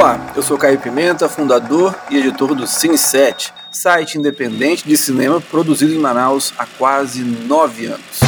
Olá, 0.00 0.32
eu 0.36 0.42
sou 0.44 0.56
Caio 0.56 0.78
Pimenta, 0.78 1.28
fundador 1.28 1.92
e 2.08 2.18
editor 2.18 2.54
do 2.54 2.62
Cine7, 2.62 3.50
site 3.68 4.16
independente 4.16 4.86
de 4.86 4.96
cinema 4.96 5.40
produzido 5.40 5.92
em 5.92 5.98
Manaus 5.98 6.54
há 6.56 6.64
quase 6.64 7.24
nove 7.24 7.86
anos. 7.86 8.20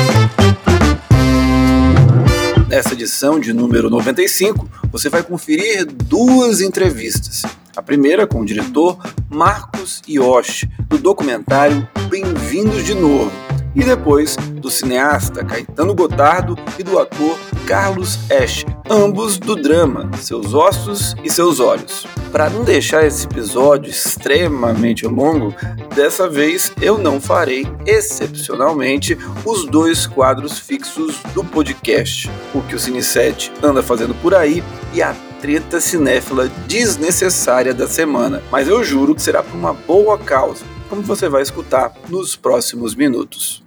Nessa 2.66 2.94
edição 2.94 3.38
de 3.38 3.52
número 3.52 3.88
95, 3.88 4.68
você 4.90 5.08
vai 5.08 5.22
conferir 5.22 5.86
duas 5.86 6.60
entrevistas. 6.60 7.42
A 7.76 7.80
primeira 7.80 8.26
com 8.26 8.40
o 8.40 8.44
diretor 8.44 8.98
Marcos 9.30 10.02
Yoshi, 10.08 10.68
do 10.88 10.98
documentário 10.98 11.88
Bem-vindos 12.08 12.84
de 12.84 12.94
Novo, 12.94 13.30
e 13.74 13.82
depois 13.82 14.36
do 14.36 14.70
cineasta 14.70 15.44
Caetano 15.44 15.94
Gotardo 15.94 16.56
e 16.78 16.82
do 16.82 16.98
ator 16.98 17.38
Carlos 17.66 18.18
Escher, 18.30 18.68
ambos 18.88 19.38
do 19.38 19.54
drama 19.54 20.10
Seus 20.18 20.54
Ossos 20.54 21.14
e 21.22 21.30
Seus 21.30 21.60
Olhos. 21.60 22.06
Para 22.32 22.50
não 22.50 22.64
deixar 22.64 23.06
esse 23.06 23.26
episódio 23.26 23.90
extremamente 23.90 25.06
longo, 25.06 25.54
dessa 25.94 26.28
vez 26.28 26.72
eu 26.80 26.98
não 26.98 27.20
farei, 27.20 27.66
excepcionalmente, 27.86 29.16
os 29.44 29.66
dois 29.66 30.06
quadros 30.06 30.58
fixos 30.58 31.20
do 31.34 31.44
podcast, 31.44 32.30
o 32.54 32.60
que 32.62 32.74
o 32.74 32.78
Cine7 32.78 33.52
anda 33.62 33.82
fazendo 33.82 34.14
por 34.16 34.34
aí 34.34 34.62
e 34.92 35.02
a 35.02 35.14
treta 35.40 35.80
cinéfila 35.80 36.48
desnecessária 36.66 37.72
da 37.72 37.88
semana, 37.88 38.42
mas 38.50 38.68
eu 38.68 38.84
juro 38.84 39.14
que 39.14 39.22
será 39.22 39.42
por 39.42 39.56
uma 39.56 39.72
boa 39.72 40.18
causa 40.18 40.64
como 40.90 41.02
você 41.02 41.28
vai 41.28 41.40
escutar 41.40 41.94
nos 42.08 42.34
próximos 42.34 42.96
minutos. 42.96 43.62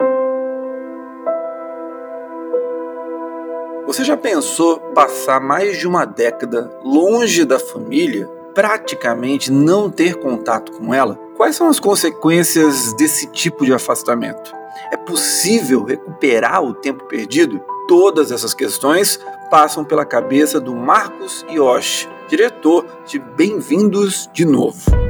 Você 3.88 4.04
já 4.04 4.18
pensou 4.18 4.80
passar 4.94 5.40
mais 5.40 5.80
de 5.80 5.88
uma 5.88 6.04
década 6.04 6.70
longe 6.84 7.46
da 7.46 7.58
família, 7.58 8.28
praticamente 8.54 9.52
não 9.52 9.90
ter 9.90 10.16
contato 10.16 10.74
com 10.74 10.94
ela? 10.94 11.16
Quais 11.38 11.56
são 11.56 11.68
as 11.70 11.80
consequências 11.80 12.94
desse 12.94 13.28
tipo 13.28 13.66
de 13.66 13.74
afastamento? 13.74 14.54
É 14.92 14.98
possível 14.98 15.84
recuperar 15.84 16.62
o 16.62 16.74
tempo 16.74 17.06
perdido? 17.06 17.62
Todas 17.88 18.32
essas 18.32 18.54
questões 18.54 19.20
passam 19.50 19.86
pela 19.86 20.06
cabeça 20.06 20.60
do 20.60 20.76
Marcos 20.76 21.46
Yoshi, 21.50 22.10
diretor 22.28 22.86
de 23.06 23.20
Bem-vindos 23.20 24.30
de 24.34 24.46
Novo. 24.46 25.03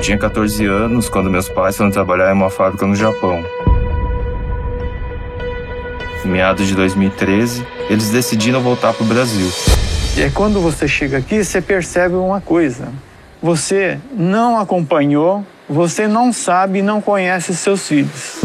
Eu 0.00 0.04
tinha 0.04 0.16
14 0.16 0.64
anos 0.64 1.10
quando 1.10 1.28
meus 1.28 1.46
pais 1.50 1.76
foram 1.76 1.90
trabalhar 1.90 2.30
em 2.30 2.32
uma 2.32 2.48
fábrica 2.48 2.86
no 2.86 2.96
Japão. 2.96 3.44
Em 6.24 6.28
meados 6.28 6.66
de 6.66 6.74
2013, 6.74 7.66
eles 7.90 8.08
decidiram 8.08 8.62
voltar 8.62 8.94
para 8.94 9.04
o 9.04 9.06
Brasil. 9.06 9.46
E 10.16 10.22
aí, 10.22 10.30
quando 10.30 10.58
você 10.58 10.88
chega 10.88 11.18
aqui, 11.18 11.44
você 11.44 11.60
percebe 11.60 12.14
uma 12.14 12.40
coisa: 12.40 12.88
você 13.42 13.98
não 14.10 14.58
acompanhou, 14.58 15.44
você 15.68 16.08
não 16.08 16.32
sabe 16.32 16.78
e 16.78 16.82
não 16.82 17.02
conhece 17.02 17.54
seus 17.54 17.86
filhos. 17.86 18.40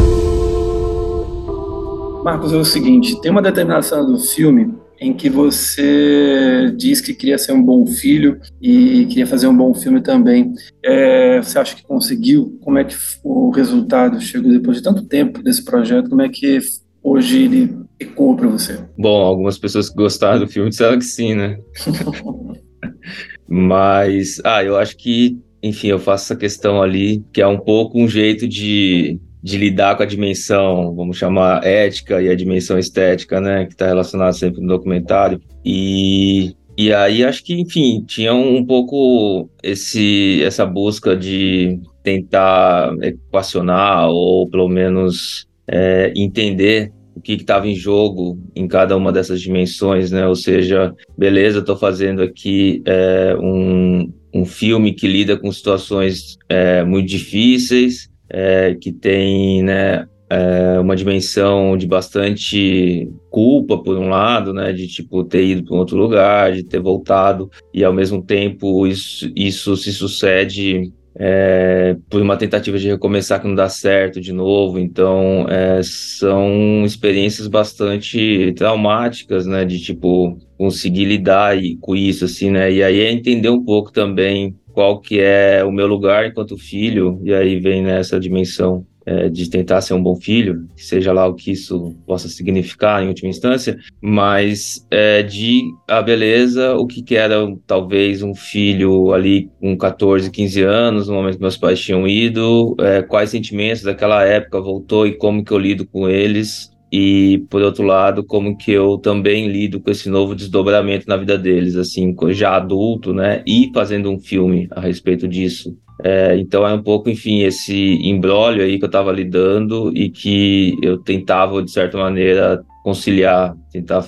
Marcos, 2.22 2.52
é 2.52 2.56
o 2.56 2.66
seguinte: 2.66 3.18
tem 3.22 3.30
uma 3.30 3.40
determinação 3.40 4.04
do 4.04 4.18
filme 4.18 4.74
em 5.00 5.12
que 5.12 5.28
você 5.28 6.72
diz 6.76 7.00
que 7.00 7.14
queria 7.14 7.38
ser 7.38 7.52
um 7.52 7.62
bom 7.62 7.86
filho 7.86 8.40
e 8.60 9.06
queria 9.06 9.26
fazer 9.26 9.46
um 9.46 9.56
bom 9.56 9.74
filme 9.74 10.00
também. 10.00 10.52
É, 10.82 11.38
você 11.42 11.58
acha 11.58 11.76
que 11.76 11.82
conseguiu? 11.82 12.58
Como 12.62 12.78
é 12.78 12.84
que 12.84 12.96
o 13.22 13.50
resultado 13.50 14.20
chegou 14.20 14.50
depois 14.50 14.78
de 14.78 14.82
tanto 14.82 15.04
tempo 15.04 15.42
desse 15.42 15.64
projeto? 15.64 16.08
Como 16.08 16.22
é 16.22 16.28
que 16.28 16.58
hoje 17.02 17.42
ele 17.42 17.76
ecoou 18.00 18.36
para 18.36 18.48
você? 18.48 18.78
Bom, 18.98 19.20
algumas 19.20 19.58
pessoas 19.58 19.88
que 19.88 19.96
gostaram 19.96 20.40
do 20.40 20.48
filme 20.48 20.70
disseram 20.70 20.98
que 20.98 21.04
sim, 21.04 21.34
né? 21.34 21.58
Mas, 23.48 24.40
ah, 24.44 24.64
eu 24.64 24.76
acho 24.76 24.96
que, 24.96 25.38
enfim, 25.62 25.88
eu 25.88 25.98
faço 25.98 26.24
essa 26.24 26.36
questão 26.36 26.82
ali, 26.82 27.24
que 27.32 27.40
é 27.40 27.46
um 27.46 27.58
pouco 27.58 27.98
um 27.98 28.08
jeito 28.08 28.48
de 28.48 29.20
de 29.46 29.56
lidar 29.56 29.96
com 29.96 30.02
a 30.02 30.06
dimensão, 30.06 30.92
vamos 30.92 31.16
chamar 31.16 31.64
ética 31.64 32.20
e 32.20 32.28
a 32.28 32.34
dimensão 32.34 32.76
estética, 32.76 33.40
né, 33.40 33.64
que 33.64 33.74
está 33.74 33.86
relacionada 33.86 34.32
sempre 34.32 34.60
no 34.60 34.66
documentário. 34.66 35.40
E, 35.64 36.56
e 36.76 36.92
aí 36.92 37.22
acho 37.22 37.44
que, 37.44 37.54
enfim, 37.54 38.02
tinha 38.04 38.34
um 38.34 38.66
pouco 38.66 39.48
esse 39.62 40.42
essa 40.42 40.66
busca 40.66 41.16
de 41.16 41.78
tentar 42.02 42.92
equacionar 43.00 44.08
ou 44.08 44.50
pelo 44.50 44.68
menos 44.68 45.46
é, 45.68 46.12
entender 46.16 46.90
o 47.14 47.20
que 47.20 47.34
estava 47.34 47.68
em 47.68 47.74
jogo 47.76 48.40
em 48.54 48.66
cada 48.66 48.96
uma 48.96 49.12
dessas 49.12 49.40
dimensões, 49.40 50.10
né? 50.10 50.26
Ou 50.26 50.34
seja, 50.34 50.92
beleza, 51.16 51.60
estou 51.60 51.76
fazendo 51.76 52.20
aqui 52.20 52.82
é, 52.84 53.36
um, 53.40 54.12
um 54.34 54.44
filme 54.44 54.92
que 54.92 55.06
lida 55.06 55.36
com 55.36 55.52
situações 55.52 56.36
é, 56.48 56.82
muito 56.82 57.08
difíceis, 57.08 58.10
é, 58.28 58.74
que 58.74 58.92
tem 58.92 59.62
né, 59.62 60.06
é, 60.28 60.78
uma 60.80 60.96
dimensão 60.96 61.76
de 61.76 61.86
bastante 61.86 63.08
culpa, 63.30 63.78
por 63.78 63.96
um 63.96 64.08
lado, 64.08 64.52
né, 64.52 64.72
de 64.72 64.86
tipo 64.88 65.22
ter 65.24 65.44
ido 65.44 65.64
para 65.64 65.74
um 65.74 65.78
outro 65.78 65.96
lugar, 65.96 66.52
de 66.52 66.64
ter 66.64 66.80
voltado, 66.80 67.50
e 67.72 67.84
ao 67.84 67.92
mesmo 67.92 68.22
tempo 68.22 68.86
isso, 68.86 69.30
isso 69.36 69.76
se 69.76 69.92
sucede 69.92 70.92
é, 71.18 71.96
por 72.10 72.20
uma 72.20 72.36
tentativa 72.36 72.78
de 72.78 72.88
recomeçar 72.88 73.40
que 73.40 73.48
não 73.48 73.54
dá 73.54 73.70
certo 73.70 74.20
de 74.20 74.32
novo. 74.32 74.78
Então, 74.78 75.46
é, 75.48 75.80
são 75.82 76.84
experiências 76.84 77.48
bastante 77.48 78.52
traumáticas, 78.56 79.46
né, 79.46 79.64
de 79.64 79.80
tipo 79.80 80.38
conseguir 80.58 81.04
lidar 81.04 81.56
com 81.80 81.94
isso, 81.94 82.24
assim, 82.24 82.50
né, 82.50 82.72
e 82.72 82.82
aí 82.82 83.00
é 83.00 83.12
entender 83.12 83.48
um 83.48 83.62
pouco 83.64 83.92
também 83.92 84.54
qual 84.76 85.00
que 85.00 85.18
é 85.18 85.64
o 85.64 85.72
meu 85.72 85.86
lugar 85.86 86.26
enquanto 86.26 86.58
filho, 86.58 87.18
e 87.24 87.32
aí 87.32 87.58
vem 87.58 87.82
nessa 87.82 88.20
dimensão 88.20 88.86
é, 89.06 89.26
de 89.30 89.48
tentar 89.48 89.80
ser 89.80 89.94
um 89.94 90.02
bom 90.02 90.14
filho, 90.16 90.68
seja 90.76 91.14
lá 91.14 91.26
o 91.26 91.32
que 91.32 91.52
isso 91.52 91.96
possa 92.06 92.28
significar 92.28 93.02
em 93.02 93.08
última 93.08 93.30
instância, 93.30 93.78
mas 94.02 94.86
é, 94.90 95.22
de 95.22 95.62
a 95.88 96.02
beleza, 96.02 96.74
o 96.74 96.86
que, 96.86 97.02
que 97.02 97.16
era 97.16 97.36
talvez 97.66 98.22
um 98.22 98.34
filho 98.34 99.14
ali 99.14 99.50
com 99.58 99.74
14, 99.78 100.30
15 100.30 100.62
anos, 100.62 101.08
no 101.08 101.14
momento 101.14 101.36
que 101.36 101.40
meus 101.40 101.56
pais 101.56 101.80
tinham 101.80 102.06
ido, 102.06 102.76
é, 102.78 103.00
quais 103.00 103.30
sentimentos 103.30 103.82
daquela 103.82 104.24
época 104.24 104.60
voltou 104.60 105.06
e 105.06 105.16
como 105.16 105.42
que 105.42 105.52
eu 105.52 105.58
lido 105.58 105.86
com 105.86 106.06
eles, 106.06 106.70
e 106.98 107.44
por 107.50 107.60
outro 107.60 107.84
lado 107.84 108.24
como 108.24 108.56
que 108.56 108.72
eu 108.72 108.96
também 108.96 109.48
lido 109.48 109.80
com 109.80 109.90
esse 109.90 110.08
novo 110.08 110.34
desdobramento 110.34 111.06
na 111.06 111.18
vida 111.18 111.36
deles 111.36 111.76
assim 111.76 112.16
já 112.30 112.56
adulto 112.56 113.12
né 113.12 113.42
e 113.46 113.70
fazendo 113.74 114.10
um 114.10 114.18
filme 114.18 114.66
a 114.70 114.80
respeito 114.80 115.28
disso. 115.28 115.76
É, 116.02 116.38
então 116.38 116.66
é 116.66 116.72
um 116.72 116.82
pouco 116.82 117.10
enfim 117.10 117.42
esse 117.42 117.98
embrólio 118.02 118.62
aí 118.62 118.78
que 118.78 118.84
eu 118.84 118.88
estava 118.88 119.12
lidando 119.12 119.94
e 119.94 120.08
que 120.08 120.74
eu 120.82 120.96
tentava 120.96 121.62
de 121.62 121.70
certa 121.70 121.98
maneira 121.98 122.64
conciliar 122.82 123.54
tentar 123.70 124.06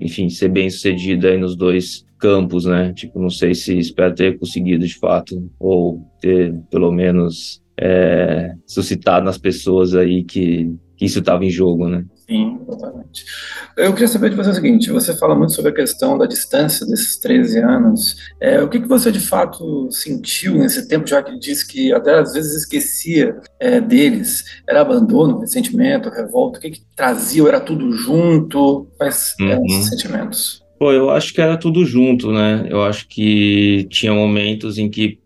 enfim 0.00 0.28
ser 0.28 0.48
bem 0.48 0.70
sucedido 0.70 1.26
aí 1.26 1.36
nos 1.36 1.56
dois 1.56 2.04
campos 2.20 2.66
né. 2.66 2.92
Tipo 2.94 3.18
não 3.18 3.30
sei 3.30 3.52
se 3.52 3.76
espero 3.76 4.14
ter 4.14 4.38
conseguido 4.38 4.86
de 4.86 4.96
fato 4.96 5.50
ou 5.58 6.00
ter 6.20 6.54
pelo 6.70 6.92
menos 6.92 7.60
é, 7.80 8.52
suscitado 8.64 9.24
nas 9.24 9.38
pessoas 9.38 9.94
aí 9.96 10.22
que 10.22 10.72
que 10.98 11.04
isso 11.04 11.20
estava 11.20 11.44
em 11.44 11.50
jogo, 11.50 11.88
né? 11.88 12.04
Sim, 12.28 12.58
exatamente. 12.68 13.24
Eu 13.76 13.92
queria 13.92 14.08
saber 14.08 14.30
de 14.30 14.36
você 14.36 14.50
o 14.50 14.54
seguinte: 14.54 14.90
você 14.90 15.16
fala 15.16 15.36
muito 15.36 15.52
sobre 15.52 15.70
a 15.70 15.74
questão 15.74 16.18
da 16.18 16.26
distância 16.26 16.84
desses 16.84 17.16
13 17.18 17.60
anos. 17.60 18.16
É, 18.40 18.60
o 18.60 18.68
que, 18.68 18.80
que 18.80 18.88
você 18.88 19.12
de 19.12 19.20
fato 19.20 19.88
sentiu 19.92 20.56
nesse 20.56 20.88
tempo, 20.88 21.06
já 21.06 21.22
que 21.22 21.38
disse 21.38 21.66
que 21.66 21.92
até 21.92 22.18
às 22.18 22.32
vezes 22.32 22.54
esquecia 22.54 23.38
é, 23.60 23.80
deles? 23.80 24.44
Era 24.68 24.80
abandono, 24.80 25.38
ressentimento, 25.38 26.10
revolta? 26.10 26.58
O 26.58 26.60
que, 26.60 26.72
que 26.72 26.82
trazia? 26.96 27.46
Era 27.46 27.60
tudo 27.60 27.92
junto? 27.92 28.88
Quais 28.98 29.34
uhum. 29.40 29.48
eram 29.48 29.64
esses 29.66 29.88
sentimentos? 29.88 30.64
Pô, 30.80 30.92
eu 30.92 31.10
acho 31.10 31.32
que 31.32 31.40
era 31.40 31.56
tudo 31.56 31.84
junto, 31.84 32.32
né? 32.32 32.66
Eu 32.68 32.82
acho 32.82 33.06
que 33.08 33.86
tinha 33.90 34.12
momentos 34.12 34.78
em 34.78 34.90
que, 34.90 35.18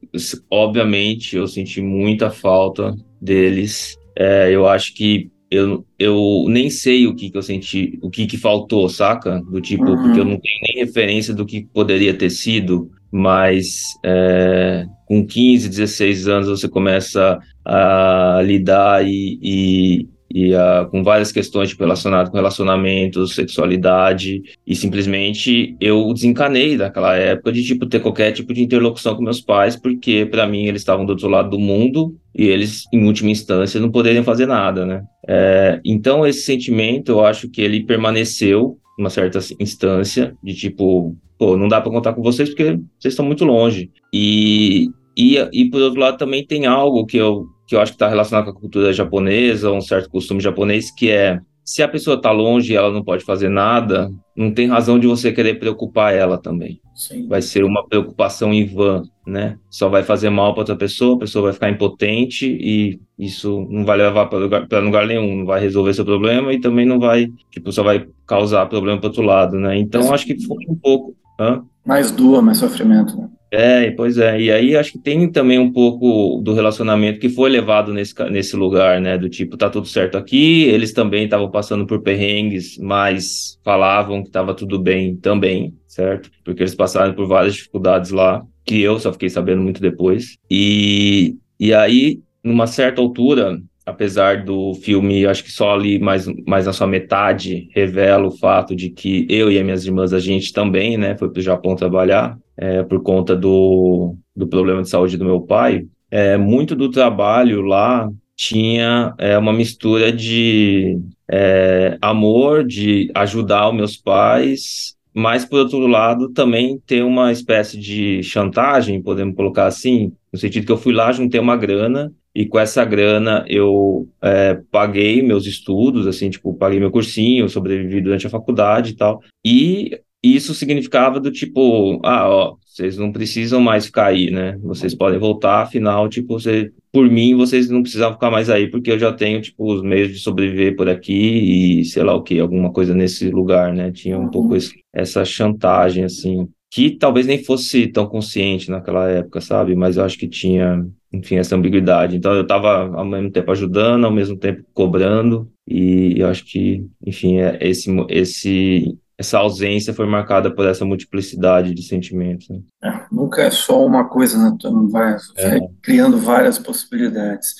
obviamente, 0.50 1.36
eu 1.36 1.48
senti 1.48 1.80
muita 1.80 2.30
falta 2.30 2.94
deles. 3.20 3.96
É, 4.16 4.50
eu 4.50 4.66
acho 4.68 4.94
que 4.94 5.32
eu, 5.52 5.84
eu 5.98 6.46
nem 6.48 6.70
sei 6.70 7.06
o 7.06 7.14
que, 7.14 7.30
que 7.30 7.36
eu 7.36 7.42
senti, 7.42 7.98
o 8.02 8.08
que, 8.08 8.26
que 8.26 8.38
faltou, 8.38 8.88
saca? 8.88 9.42
Do 9.42 9.60
tipo, 9.60 9.84
uhum. 9.84 10.02
porque 10.02 10.20
eu 10.20 10.24
não 10.24 10.38
tenho 10.40 10.60
nem 10.62 10.84
referência 10.84 11.34
do 11.34 11.44
que 11.44 11.66
poderia 11.72 12.14
ter 12.14 12.30
sido, 12.30 12.90
mas 13.10 13.82
é, 14.02 14.86
com 15.04 15.26
15, 15.26 15.68
16 15.68 16.26
anos 16.26 16.48
você 16.48 16.66
começa 16.66 17.38
a 17.62 18.40
lidar 18.42 19.06
e, 19.06 19.38
e, 19.42 20.08
e 20.34 20.54
uh, 20.54 20.88
com 20.90 21.02
várias 21.02 21.30
questões 21.30 21.68
tipo, 21.68 21.82
relacionadas 21.82 22.30
com 22.30 22.36
relacionamentos, 22.36 23.34
sexualidade, 23.34 24.42
e 24.66 24.74
simplesmente 24.74 25.76
eu 25.80 26.12
desencanei 26.12 26.76
daquela 26.76 27.14
época 27.16 27.52
de 27.52 27.62
tipo 27.62 27.86
ter 27.86 28.00
qualquer 28.00 28.32
tipo 28.32 28.52
de 28.54 28.62
interlocução 28.62 29.14
com 29.14 29.22
meus 29.22 29.40
pais, 29.40 29.76
porque 29.76 30.26
para 30.26 30.46
mim 30.46 30.66
eles 30.66 30.80
estavam 30.80 31.04
do 31.04 31.10
outro 31.10 31.28
lado 31.28 31.50
do 31.50 31.58
mundo 31.58 32.16
e 32.34 32.46
eles, 32.46 32.84
em 32.92 33.04
última 33.04 33.30
instância, 33.30 33.80
não 33.80 33.90
poderiam 33.90 34.24
fazer 34.24 34.46
nada, 34.46 34.86
né? 34.86 35.02
É, 35.28 35.80
então 35.84 36.26
esse 36.26 36.42
sentimento, 36.42 37.12
eu 37.12 37.24
acho 37.24 37.48
que 37.48 37.60
ele 37.60 37.84
permaneceu 37.84 38.78
uma 38.98 39.10
certa 39.10 39.38
instância 39.60 40.34
de 40.42 40.54
tipo 40.54 41.16
pô, 41.42 41.56
não 41.56 41.66
dá 41.66 41.80
para 41.80 41.90
contar 41.90 42.12
com 42.12 42.22
vocês 42.22 42.50
porque 42.50 42.78
vocês 43.00 43.14
estão 43.14 43.26
muito 43.26 43.44
longe. 43.44 43.90
E, 44.14 44.88
e, 45.16 45.36
e 45.52 45.68
por 45.68 45.82
outro 45.82 45.98
lado 45.98 46.16
também 46.16 46.46
tem 46.46 46.66
algo 46.66 47.04
que 47.04 47.16
eu, 47.16 47.48
que 47.72 47.76
eu 47.76 47.80
acho 47.80 47.92
que 47.92 47.96
está 47.96 48.06
relacionado 48.06 48.44
com 48.44 48.50
a 48.50 48.60
cultura 48.60 48.92
japonesa, 48.92 49.72
um 49.72 49.80
certo 49.80 50.10
costume 50.10 50.42
japonês, 50.42 50.90
que 50.90 51.10
é 51.10 51.40
se 51.64 51.82
a 51.82 51.88
pessoa 51.88 52.16
está 52.16 52.30
longe 52.30 52.70
e 52.70 52.76
ela 52.76 52.92
não 52.92 53.02
pode 53.02 53.24
fazer 53.24 53.48
nada, 53.48 54.10
não 54.36 54.52
tem 54.52 54.68
razão 54.68 54.98
de 54.98 55.06
você 55.06 55.32
querer 55.32 55.58
preocupar 55.58 56.12
ela 56.12 56.36
também. 56.36 56.78
Sim. 56.94 57.26
Vai 57.28 57.40
ser 57.40 57.64
uma 57.64 57.86
preocupação 57.88 58.52
em 58.52 58.66
vão, 58.66 59.04
né? 59.26 59.56
Só 59.70 59.88
vai 59.88 60.02
fazer 60.02 60.28
mal 60.28 60.52
para 60.52 60.60
outra 60.60 60.76
pessoa, 60.76 61.16
a 61.16 61.20
pessoa 61.20 61.44
vai 61.44 61.52
ficar 61.54 61.70
impotente 61.70 62.46
e 62.46 63.00
isso 63.18 63.66
não 63.70 63.86
vai 63.86 63.96
levar 63.96 64.26
para 64.26 64.38
lugar, 64.38 64.68
lugar 64.82 65.06
nenhum, 65.06 65.38
não 65.38 65.46
vai 65.46 65.58
resolver 65.62 65.94
seu 65.94 66.04
problema 66.04 66.52
e 66.52 66.60
também 66.60 66.84
não 66.84 66.98
vai, 66.98 67.28
tipo, 67.50 67.72
só 67.72 67.82
vai 67.82 68.06
causar 68.26 68.66
problema 68.66 68.98
para 68.98 69.08
outro 69.08 69.22
lado, 69.22 69.58
né? 69.58 69.78
Então 69.78 70.12
acho 70.12 70.26
que 70.26 70.38
foi 70.44 70.58
um 70.68 70.76
pouco. 70.76 71.16
Hã? 71.40 71.62
Mais 71.86 72.10
dor, 72.10 72.42
mais 72.42 72.58
sofrimento, 72.58 73.16
né? 73.16 73.30
É, 73.54 73.90
pois 73.90 74.16
é. 74.16 74.40
E 74.40 74.50
aí 74.50 74.74
acho 74.74 74.92
que 74.92 74.98
tem 74.98 75.30
também 75.30 75.58
um 75.58 75.70
pouco 75.70 76.40
do 76.42 76.54
relacionamento 76.54 77.20
que 77.20 77.28
foi 77.28 77.50
levado 77.50 77.92
nesse, 77.92 78.14
nesse 78.30 78.56
lugar, 78.56 78.98
né? 78.98 79.18
Do 79.18 79.28
tipo, 79.28 79.58
tá 79.58 79.68
tudo 79.68 79.86
certo 79.86 80.16
aqui. 80.16 80.62
Eles 80.62 80.94
também 80.94 81.24
estavam 81.24 81.50
passando 81.50 81.86
por 81.86 82.00
perrengues, 82.00 82.78
mas 82.78 83.58
falavam 83.62 84.22
que 84.22 84.30
estava 84.30 84.54
tudo 84.54 84.78
bem 84.78 85.16
também, 85.16 85.76
certo? 85.86 86.30
Porque 86.42 86.62
eles 86.62 86.74
passaram 86.74 87.12
por 87.12 87.26
várias 87.26 87.54
dificuldades 87.54 88.10
lá, 88.10 88.42
que 88.64 88.80
eu 88.80 88.98
só 88.98 89.12
fiquei 89.12 89.28
sabendo 89.28 89.60
muito 89.60 89.82
depois. 89.82 90.38
E, 90.50 91.36
e 91.60 91.74
aí, 91.74 92.20
numa 92.42 92.66
certa 92.66 93.02
altura, 93.02 93.60
apesar 93.84 94.44
do 94.44 94.74
filme, 94.74 95.26
acho 95.26 95.44
que 95.44 95.50
só 95.50 95.74
ali 95.74 95.98
mais, 95.98 96.26
mais 96.46 96.66
na 96.66 96.72
sua 96.72 96.86
metade 96.86 97.68
revela 97.74 98.26
o 98.26 98.38
fato 98.38 98.74
de 98.76 98.90
que 98.90 99.26
eu 99.28 99.50
e 99.50 99.58
as 99.58 99.64
minhas 99.64 99.84
irmãs, 99.84 100.12
a 100.12 100.20
gente 100.20 100.52
também, 100.52 100.96
né, 100.96 101.16
foi 101.16 101.30
para 101.30 101.40
o 101.40 101.42
Japão 101.42 101.74
trabalhar 101.74 102.38
é, 102.56 102.82
por 102.82 103.02
conta 103.02 103.34
do, 103.34 104.16
do 104.34 104.46
problema 104.46 104.82
de 104.82 104.88
saúde 104.88 105.16
do 105.16 105.24
meu 105.24 105.40
pai. 105.40 105.84
É, 106.10 106.36
muito 106.36 106.76
do 106.76 106.90
trabalho 106.90 107.62
lá 107.62 108.08
tinha 108.36 109.14
é, 109.18 109.36
uma 109.36 109.52
mistura 109.52 110.12
de 110.12 110.98
é, 111.30 111.96
amor, 112.00 112.64
de 112.64 113.10
ajudar 113.14 113.68
os 113.68 113.74
meus 113.74 113.96
pais, 113.96 114.94
mas 115.14 115.44
por 115.44 115.60
outro 115.60 115.86
lado 115.86 116.30
também 116.30 116.80
ter 116.86 117.02
uma 117.02 117.32
espécie 117.32 117.78
de 117.78 118.22
chantagem, 118.22 119.02
podemos 119.02 119.34
colocar 119.34 119.66
assim, 119.66 120.12
no 120.32 120.38
sentido 120.38 120.66
que 120.66 120.72
eu 120.72 120.78
fui 120.78 120.92
lá, 120.92 121.12
juntei 121.12 121.40
uma 121.40 121.56
grana 121.56 122.12
e 122.34 122.46
com 122.46 122.58
essa 122.58 122.84
grana 122.84 123.44
eu 123.48 124.08
é, 124.22 124.58
paguei 124.70 125.22
meus 125.22 125.46
estudos, 125.46 126.06
assim, 126.06 126.30
tipo, 126.30 126.54
paguei 126.54 126.80
meu 126.80 126.90
cursinho, 126.90 127.48
sobrevivi 127.48 128.00
durante 128.00 128.26
a 128.26 128.30
faculdade 128.30 128.92
e 128.92 128.96
tal. 128.96 129.20
E 129.44 130.00
isso 130.22 130.54
significava 130.54 131.18
do 131.18 131.30
tipo, 131.30 132.00
ah, 132.04 132.28
ó, 132.28 132.56
vocês 132.64 132.96
não 132.96 133.12
precisam 133.12 133.60
mais 133.60 133.86
ficar 133.86 134.06
aí, 134.06 134.30
né? 134.30 134.56
Vocês 134.62 134.94
podem 134.94 135.18
voltar, 135.18 135.62
afinal, 135.62 136.08
tipo, 136.08 136.38
você, 136.38 136.70
por 136.90 137.10
mim, 137.10 137.34
vocês 137.34 137.68
não 137.68 137.82
precisam 137.82 138.12
ficar 138.12 138.30
mais 138.30 138.48
aí, 138.48 138.70
porque 138.70 138.92
eu 138.92 138.98
já 138.98 139.12
tenho, 139.12 139.42
tipo, 139.42 139.74
os 139.74 139.82
meios 139.82 140.10
de 140.10 140.18
sobreviver 140.18 140.76
por 140.76 140.88
aqui 140.88 141.80
e 141.80 141.84
sei 141.84 142.02
lá 142.02 142.14
o 142.14 142.22
que, 142.22 142.38
alguma 142.38 142.72
coisa 142.72 142.94
nesse 142.94 143.28
lugar, 143.30 143.74
né? 143.74 143.90
Tinha 143.90 144.18
um 144.18 144.30
pouco 144.30 144.50
uhum. 144.50 144.56
esse, 144.56 144.72
essa 144.92 145.24
chantagem, 145.24 146.04
assim, 146.04 146.48
que 146.70 146.92
talvez 146.92 147.26
nem 147.26 147.42
fosse 147.44 147.88
tão 147.88 148.06
consciente 148.06 148.70
naquela 148.70 149.10
época, 149.10 149.40
sabe? 149.40 149.74
Mas 149.74 149.96
eu 149.96 150.04
acho 150.04 150.16
que 150.16 150.28
tinha 150.28 150.86
enfim, 151.12 151.36
essa 151.36 151.54
ambiguidade. 151.54 152.16
Então 152.16 152.32
eu 152.32 152.42
estava 152.42 152.96
ao 152.96 153.04
mesmo 153.04 153.30
tempo 153.30 153.50
ajudando, 153.50 154.04
ao 154.04 154.12
mesmo 154.12 154.36
tempo 154.36 154.64
cobrando, 154.72 155.50
e 155.66 156.14
eu 156.18 156.28
acho 156.28 156.44
que, 156.44 156.86
enfim, 157.04 157.38
é 157.38 157.58
esse, 157.60 157.90
esse, 158.08 158.98
essa 159.18 159.38
ausência 159.38 159.92
foi 159.92 160.06
marcada 160.06 160.50
por 160.50 160.66
essa 160.66 160.84
multiplicidade 160.84 161.74
de 161.74 161.82
sentimentos. 161.82 162.48
Né? 162.48 162.60
É, 162.82 163.04
nunca 163.12 163.42
é 163.42 163.50
só 163.50 163.84
uma 163.84 164.08
coisa, 164.08 164.38
né? 164.38 164.56
Tu 164.58 164.88
vai, 164.88 165.16
vai 165.36 165.58
é. 165.58 165.68
criando 165.82 166.18
várias 166.18 166.58
possibilidades. 166.58 167.54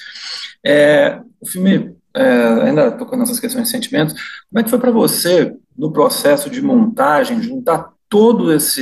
É, 0.64 1.20
o 1.40 1.46
filme, 1.46 1.94
é, 2.14 2.44
ainda 2.64 2.90
tocando 2.93 3.20
nessas 3.20 3.38
questões 3.40 3.64
de 3.64 3.70
sentimentos, 3.70 4.14
como 4.50 4.60
é 4.60 4.62
que 4.62 4.70
foi 4.70 4.78
para 4.78 4.90
você, 4.90 5.55
no 5.76 5.93
processo 5.93 6.48
de 6.48 6.62
montagem, 6.62 7.43
juntar 7.43 7.93
todas 8.08 8.76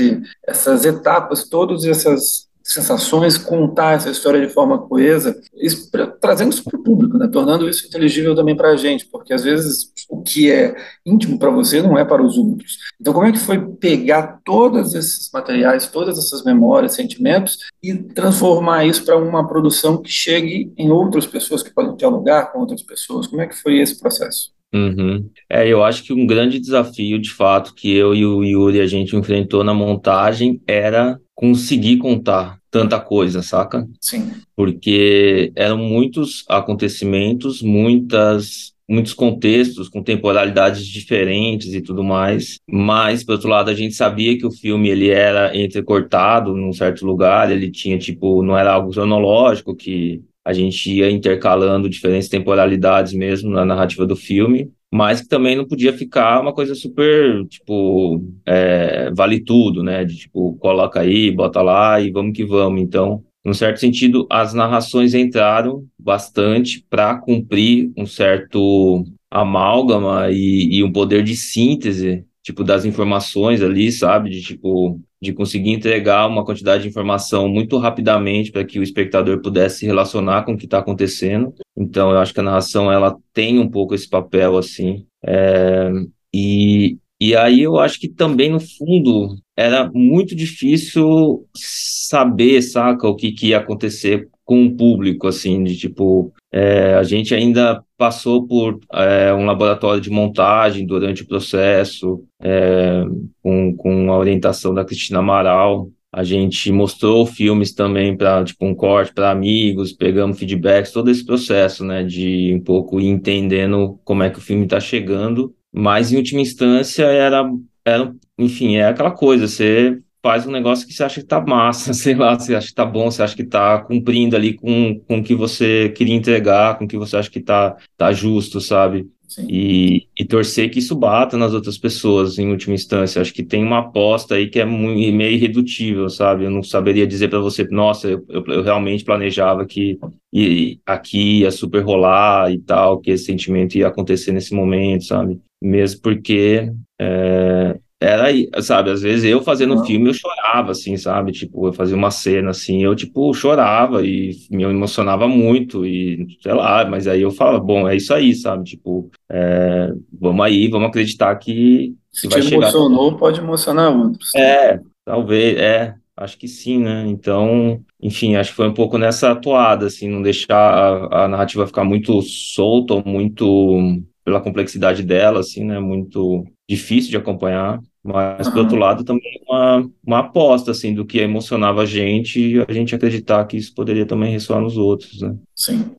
essas 0.47 0.85
etapas, 0.85 1.49
todas 1.49 1.85
essas 1.85 2.50
sensações, 2.73 3.37
contar 3.37 3.97
essa 3.97 4.11
história 4.11 4.47
de 4.47 4.53
forma 4.53 4.79
coesa, 4.79 5.39
isso, 5.55 5.91
trazendo 6.21 6.53
isso 6.53 6.63
para 6.63 6.79
o 6.79 6.83
público, 6.83 7.19
né? 7.19 7.27
tornando 7.27 7.69
isso 7.69 7.87
inteligível 7.87 8.35
também 8.35 8.57
para 8.57 8.71
a 8.71 8.77
gente, 8.77 9.07
porque 9.07 9.33
às 9.33 9.43
vezes 9.43 9.93
o 10.09 10.23
que 10.23 10.51
é 10.51 10.77
íntimo 11.05 11.39
para 11.39 11.51
você 11.51 11.83
não 11.83 11.99
é 11.99 12.05
para 12.05 12.23
os 12.23 12.39
outros. 12.39 12.79
Então, 13.01 13.13
como 13.13 13.27
é 13.27 13.33
que 13.33 13.39
foi 13.39 13.59
pegar 13.77 14.41
todos 14.45 14.95
esses 14.95 15.31
materiais, 15.33 15.89
todas 15.89 16.17
essas 16.17 16.45
memórias, 16.45 16.95
sentimentos 16.95 17.59
e 17.83 17.95
transformar 17.95 18.85
isso 18.85 19.05
para 19.05 19.17
uma 19.17 19.47
produção 19.47 20.01
que 20.01 20.11
chegue 20.11 20.73
em 20.77 20.91
outras 20.91 21.27
pessoas, 21.27 21.63
que 21.63 21.75
podem 21.75 21.97
dialogar 21.97 22.53
com 22.53 22.61
outras 22.61 22.83
pessoas? 22.83 23.27
Como 23.27 23.43
é 23.43 23.47
que 23.47 23.57
foi 23.57 23.79
esse 23.81 23.99
processo? 23.99 24.53
Uhum. 24.73 25.29
É, 25.49 25.67
eu 25.67 25.83
acho 25.83 26.05
que 26.05 26.13
um 26.13 26.27
grande 26.27 26.61
desafio, 26.61 27.19
de 27.19 27.31
fato, 27.31 27.75
que 27.75 27.93
eu 27.93 28.15
e 28.15 28.25
o 28.25 28.45
Yuri 28.45 28.81
a 28.81 28.87
gente 28.87 29.17
enfrentou 29.17 29.65
na 29.65 29.75
montagem 29.75 30.61
era 30.67 31.19
conseguir 31.35 31.99
contar 31.99 32.59
tanta 32.71 33.01
coisa, 33.01 33.43
saca? 33.43 33.89
Sim. 34.01 34.31
Porque 34.55 35.53
eram 35.57 35.77
muitos 35.77 36.45
acontecimentos, 36.49 37.63
muitas 37.63 38.71
muitos 38.89 39.15
contextos 39.15 39.89
com 39.89 40.03
temporalidades 40.03 40.85
diferentes 40.85 41.73
e 41.73 41.81
tudo 41.81 42.03
mais, 42.03 42.59
mas 42.69 43.23
por 43.23 43.35
outro 43.35 43.49
lado 43.49 43.71
a 43.71 43.75
gente 43.75 43.95
sabia 43.95 44.37
que 44.37 44.45
o 44.45 44.51
filme 44.51 44.89
ele 44.89 45.09
era 45.09 45.57
entrecortado 45.57 46.57
num 46.57 46.73
certo 46.73 47.07
lugar, 47.07 47.53
ele 47.53 47.71
tinha 47.71 47.97
tipo, 47.97 48.43
não 48.43 48.59
era 48.59 48.73
algo 48.73 48.91
cronológico 48.91 49.77
que 49.77 50.21
a 50.45 50.53
gente 50.53 50.91
ia 50.93 51.11
intercalando 51.11 51.89
diferentes 51.89 52.29
temporalidades 52.29 53.13
mesmo 53.13 53.51
na 53.51 53.65
narrativa 53.65 54.07
do 54.07 54.17
filme 54.17 54.73
mas 54.93 55.21
que 55.21 55.29
também 55.29 55.55
não 55.55 55.67
podia 55.67 55.93
ficar 55.93 56.41
uma 56.41 56.53
coisa 56.53 56.75
super, 56.75 57.47
tipo, 57.47 58.21
é, 58.45 59.11
vale 59.13 59.41
tudo, 59.41 59.83
né? 59.85 60.05
De 60.05 60.17
tipo, 60.17 60.57
coloca 60.57 61.01
aí, 61.01 61.31
bota 61.31 61.63
lá 61.63 62.01
e 62.01 62.11
vamos 62.11 62.33
que 62.37 62.45
vamos. 62.45 62.81
Então, 62.83 63.25
num 63.45 63.55
certo 63.55 63.79
sentido, 63.79 64.27
as 64.29 64.53
narrações 64.53 65.15
entraram 65.15 65.87
bastante 65.99 66.85
para 66.91 67.17
cumprir 67.17 67.93
um 67.97 68.05
certo 68.05 69.05
amálgama 69.31 70.29
e, 70.31 70.79
e 70.79 70.83
um 70.83 70.91
poder 70.93 71.23
de 71.23 71.37
síntese, 71.37 72.25
tipo, 72.43 72.65
das 72.65 72.85
informações 72.85 73.63
ali, 73.63 73.93
sabe? 73.93 74.31
De 74.31 74.43
tipo, 74.43 75.01
de 75.21 75.33
conseguir 75.33 75.71
entregar 75.71 76.27
uma 76.27 76.45
quantidade 76.45 76.83
de 76.83 76.89
informação 76.89 77.49
muito 77.49 77.77
rapidamente 77.77 78.51
para 78.51 78.65
que 78.65 78.79
o 78.79 78.83
espectador 78.83 79.41
pudesse 79.41 79.81
se 79.81 79.87
relacionar 79.87 80.45
com 80.45 80.53
o 80.53 80.57
que 80.57 80.65
está 80.65 80.79
acontecendo. 80.79 81.55
Então, 81.77 82.11
eu 82.11 82.19
acho 82.19 82.33
que 82.33 82.41
a 82.41 82.45
narração 82.45 82.91
ela 82.91 83.17
tem 83.33 83.59
um 83.59 83.69
pouco 83.69 83.95
esse 83.95 84.09
papel 84.09 84.57
assim. 84.57 85.05
É, 85.25 85.91
e, 86.33 86.99
e 87.21 87.37
aí 87.37 87.61
eu 87.61 87.79
acho 87.79 88.01
que 88.01 88.09
também, 88.09 88.51
no 88.51 88.61
fundo, 88.61 89.37
era 89.57 89.91
muito 89.93 90.35
difícil 90.35 91.47
saber, 91.55 92.63
saca, 92.63 93.07
o 93.07 93.15
que, 93.15 93.33
que 93.33 93.49
ia 93.49 93.59
acontecer 93.59 94.29
com 94.51 94.67
o 94.67 94.77
público, 94.77 95.29
assim, 95.29 95.63
de 95.63 95.77
tipo, 95.77 96.33
é, 96.51 96.95
a 96.95 97.05
gente 97.05 97.33
ainda 97.33 97.85
passou 97.97 98.49
por 98.49 98.81
é, 98.93 99.33
um 99.33 99.45
laboratório 99.45 100.01
de 100.01 100.11
montagem 100.11 100.85
durante 100.85 101.23
o 101.23 101.27
processo, 101.29 102.25
é, 102.43 103.05
com, 103.41 103.77
com 103.77 104.11
a 104.11 104.19
orientação 104.19 104.75
da 104.75 104.85
Cristina 104.85 105.21
Amaral. 105.21 105.89
A 106.13 106.25
gente 106.25 106.73
mostrou 106.73 107.25
filmes 107.27 107.73
também 107.73 108.17
para 108.17 108.43
tipo 108.43 108.67
um 108.67 108.75
corte 108.75 109.15
para 109.15 109.31
amigos, 109.31 109.93
pegamos 109.93 110.37
feedbacks, 110.37 110.91
todo 110.91 111.13
esse 111.13 111.25
processo, 111.25 111.85
né, 111.85 112.03
de 112.03 112.53
um 112.53 112.61
pouco 112.61 112.99
ir 113.01 113.07
entendendo 113.07 114.01
como 114.05 114.25
é 114.25 114.31
que 114.31 114.39
o 114.39 114.43
filme 114.43 114.65
está 114.65 114.81
chegando. 114.81 115.55
Mas 115.73 116.11
em 116.11 116.17
última 116.17 116.41
instância 116.41 117.05
era, 117.05 117.49
era, 117.85 118.13
enfim, 118.37 118.75
é 118.75 118.89
aquela 118.89 119.13
coisa, 119.13 119.47
você 119.47 119.97
faz 120.23 120.47
um 120.47 120.51
negócio 120.51 120.87
que 120.87 120.93
você 120.93 121.05
acha 121.05 121.21
que 121.21 121.27
tá 121.27 121.41
massa, 121.41 121.93
sei 121.95 122.15
lá, 122.15 122.39
você 122.39 122.55
acha 122.55 122.69
que 122.69 122.75
tá 122.75 122.85
bom, 122.85 123.11
você 123.11 123.23
acha 123.23 123.37
que 123.37 123.45
tá 123.45 123.79
cumprindo 123.79 124.37
ali 124.37 124.55
com, 124.55 125.01
com 125.01 125.19
o 125.19 125.23
que 125.23 125.35
você 125.35 125.91
queria 125.91 126.15
entregar, 126.15 126.79
com 126.79 126.85
o 126.85 126.89
que 126.89 126.99
você 126.99 127.17
acha 127.17 127.31
que 127.31 127.41
tá, 127.41 127.77
tá 127.97 128.13
justo, 128.13 128.61
sabe? 128.61 129.09
E, 129.49 130.09
e 130.19 130.25
torcer 130.25 130.71
que 130.71 130.81
isso 130.81 130.97
bata 130.97 131.37
nas 131.37 131.55
outras 131.55 131.79
pessoas, 131.79 132.39
em 132.39 132.51
última 132.51 132.75
instância. 132.75 133.23
Acho 133.23 133.33
que 133.33 133.45
tem 133.45 133.63
uma 133.63 133.79
aposta 133.79 134.35
aí 134.35 134.49
que 134.49 134.59
é 134.59 134.65
muito, 134.65 135.17
meio 135.17 135.33
irredutível, 135.33 136.09
sabe? 136.09 136.45
Eu 136.45 136.51
não 136.51 136.63
saberia 136.63 137.07
dizer 137.07 137.29
para 137.29 137.39
você, 137.39 137.65
nossa, 137.71 138.09
eu, 138.09 138.25
eu, 138.29 138.45
eu, 138.47 138.63
realmente 138.63 139.05
planejava 139.05 139.65
que 139.65 139.99
e, 140.33 140.81
aqui 140.85 141.41
ia 141.41 141.51
super 141.53 141.85
rolar 141.85 142.53
e 142.53 142.59
tal, 142.59 142.99
que 142.99 143.13
esse 143.13 143.27
sentimento 143.27 143.77
ia 143.77 143.87
acontecer 143.87 144.33
nesse 144.33 144.53
momento, 144.53 145.05
sabe? 145.05 145.41
Mesmo 145.63 146.01
porque 146.03 146.73
é, 147.01 147.79
era, 148.01 148.29
sabe, 148.63 148.91
às 148.91 149.03
vezes 149.03 149.25
eu 149.25 149.43
fazendo 149.43 149.75
um 149.75 149.85
filme 149.85 150.09
eu 150.09 150.15
chorava, 150.15 150.73
assim, 150.73 150.97
sabe? 150.97 151.33
Tipo, 151.33 151.69
eu 151.69 151.73
fazia 151.73 151.97
uma 151.97 152.11
cena 152.11 152.51
assim, 152.51 152.83
eu, 152.83 152.95
tipo, 152.97 153.33
chorava 153.35 154.05
e 154.05 154.33
me 154.51 154.63
emocionava 154.65 155.29
muito 155.29 155.85
e, 155.85 156.27
sei 156.43 156.55
lá, 156.55 156.85
mas 156.89 157.07
aí 157.07 157.23
eu 157.23 157.31
falava, 157.31 157.61
bom, 157.61 157.87
é 157.89 157.97
isso 157.97 158.15
aí, 158.15 158.35
sabe? 158.35 158.65
Tipo, 158.65 159.11
é, 159.31 159.93
vamos 160.19 160.45
aí, 160.47 160.69
vamos 160.69 160.89
acreditar 160.89 161.35
que, 161.37 161.95
Se 162.13 162.27
vai 162.29 162.41
te 162.41 162.49
chegar. 162.49 162.73
emocionou, 162.73 163.17
pode 163.17 163.41
emocionar 163.41 163.95
outros. 163.95 164.35
É, 164.35 164.81
Talvez, 165.05 165.59
é, 165.59 165.95
acho 166.17 166.39
que 166.39 166.47
sim, 166.47 166.79
né? 166.79 167.05
Então, 167.09 167.85
enfim, 168.01 168.37
acho 168.37 168.51
que 168.51 168.57
foi 168.57 168.69
um 168.69 168.75
pouco 168.75 168.97
nessa 168.99 169.33
atuada, 169.33 169.87
assim, 169.87 170.09
não 170.09 170.23
deixar 170.23 170.57
a, 170.57 171.25
a 171.25 171.29
narrativa 171.29 171.67
ficar 171.67 171.85
muito 171.85 172.21
solta 172.23 172.95
ou 172.95 173.03
muito 173.05 174.01
pela 174.25 174.41
complexidade 174.41 175.03
dela, 175.03 175.41
assim, 175.41 175.65
né? 175.65 175.81
Muito 175.81 176.45
difícil 176.71 177.11
de 177.11 177.17
acompanhar. 177.17 177.81
Mas, 178.03 178.47
uhum. 178.47 178.53
por 178.53 178.59
outro 178.61 178.77
lado, 178.77 179.05
também 179.05 179.43
uma, 179.47 179.91
uma 180.07 180.19
aposta, 180.21 180.71
assim, 180.71 180.95
do 180.95 181.05
que 181.05 181.19
emocionava 181.19 181.83
a 181.83 181.87
gente 181.87 182.41
e 182.41 182.65
a 182.67 182.73
gente 182.73 182.95
acreditar 182.95 183.45
que 183.45 183.59
isso 183.59 183.75
poderia 183.75 184.07
também 184.07 184.33
ressoar 184.33 184.61
nos 184.61 184.79
outros, 184.79 185.21
né? 185.21 185.35
Sim. 185.55 185.91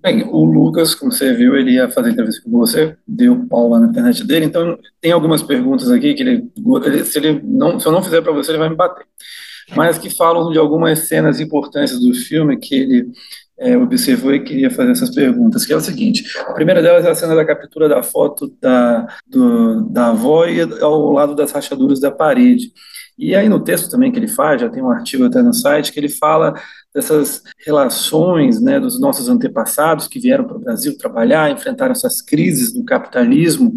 Bem, 0.00 0.24
o 0.24 0.44
Lucas, 0.44 0.96
como 0.96 1.12
você 1.12 1.32
viu, 1.34 1.54
ele 1.54 1.72
ia 1.72 1.88
fazer 1.90 2.10
entrevista 2.10 2.42
com 2.42 2.50
você, 2.50 2.96
deu 3.06 3.46
pau 3.46 3.68
lá 3.68 3.78
na 3.78 3.88
internet 3.88 4.26
dele, 4.26 4.46
então 4.46 4.76
tem 5.00 5.12
algumas 5.12 5.42
perguntas 5.42 5.90
aqui 5.92 6.14
que 6.14 6.22
ele, 6.22 6.50
se 7.04 7.18
ele 7.18 7.40
não, 7.44 7.78
se 7.78 7.86
eu 7.86 7.92
não 7.92 8.02
fizer 8.02 8.20
para 8.20 8.32
você, 8.32 8.50
ele 8.50 8.58
vai 8.58 8.70
me 8.70 8.76
bater. 8.76 9.06
Mas 9.76 9.98
que 9.98 10.10
falam 10.10 10.50
de 10.50 10.58
algumas 10.58 11.06
cenas 11.08 11.38
importantes 11.38 12.00
do 12.00 12.14
filme 12.14 12.56
que 12.56 12.74
ele 12.74 13.12
é, 13.58 13.76
observou 13.76 14.34
e 14.34 14.40
queria 14.40 14.70
fazer 14.70 14.92
essas 14.92 15.14
perguntas, 15.14 15.66
que 15.66 15.72
é 15.72 15.76
o 15.76 15.80
seguinte, 15.80 16.24
a 16.46 16.52
primeira 16.52 16.80
delas 16.80 17.04
é 17.04 17.10
a 17.10 17.14
cena 17.14 17.34
da 17.34 17.44
captura 17.44 17.88
da 17.88 18.02
foto 18.02 18.54
da, 18.60 19.06
do, 19.26 19.82
da 19.90 20.08
avó 20.08 20.46
e 20.46 20.60
ao 20.80 21.10
lado 21.10 21.34
das 21.34 21.52
rachaduras 21.52 22.00
da 22.00 22.10
parede. 22.10 22.72
E 23.18 23.34
aí 23.34 23.48
no 23.48 23.58
texto 23.58 23.90
também 23.90 24.12
que 24.12 24.18
ele 24.18 24.28
faz, 24.28 24.60
já 24.60 24.68
tem 24.68 24.80
um 24.80 24.90
artigo 24.90 25.24
até 25.24 25.42
no 25.42 25.52
site, 25.52 25.92
que 25.92 25.98
ele 25.98 26.08
fala 26.08 26.54
dessas 26.94 27.42
relações 27.66 28.60
né, 28.60 28.78
dos 28.78 29.00
nossos 29.00 29.28
antepassados 29.28 30.06
que 30.06 30.20
vieram 30.20 30.44
para 30.44 30.56
o 30.56 30.60
Brasil 30.60 30.96
trabalhar, 30.96 31.50
enfrentaram 31.50 31.92
essas 31.92 32.22
crises 32.22 32.72
do 32.72 32.84
capitalismo, 32.84 33.74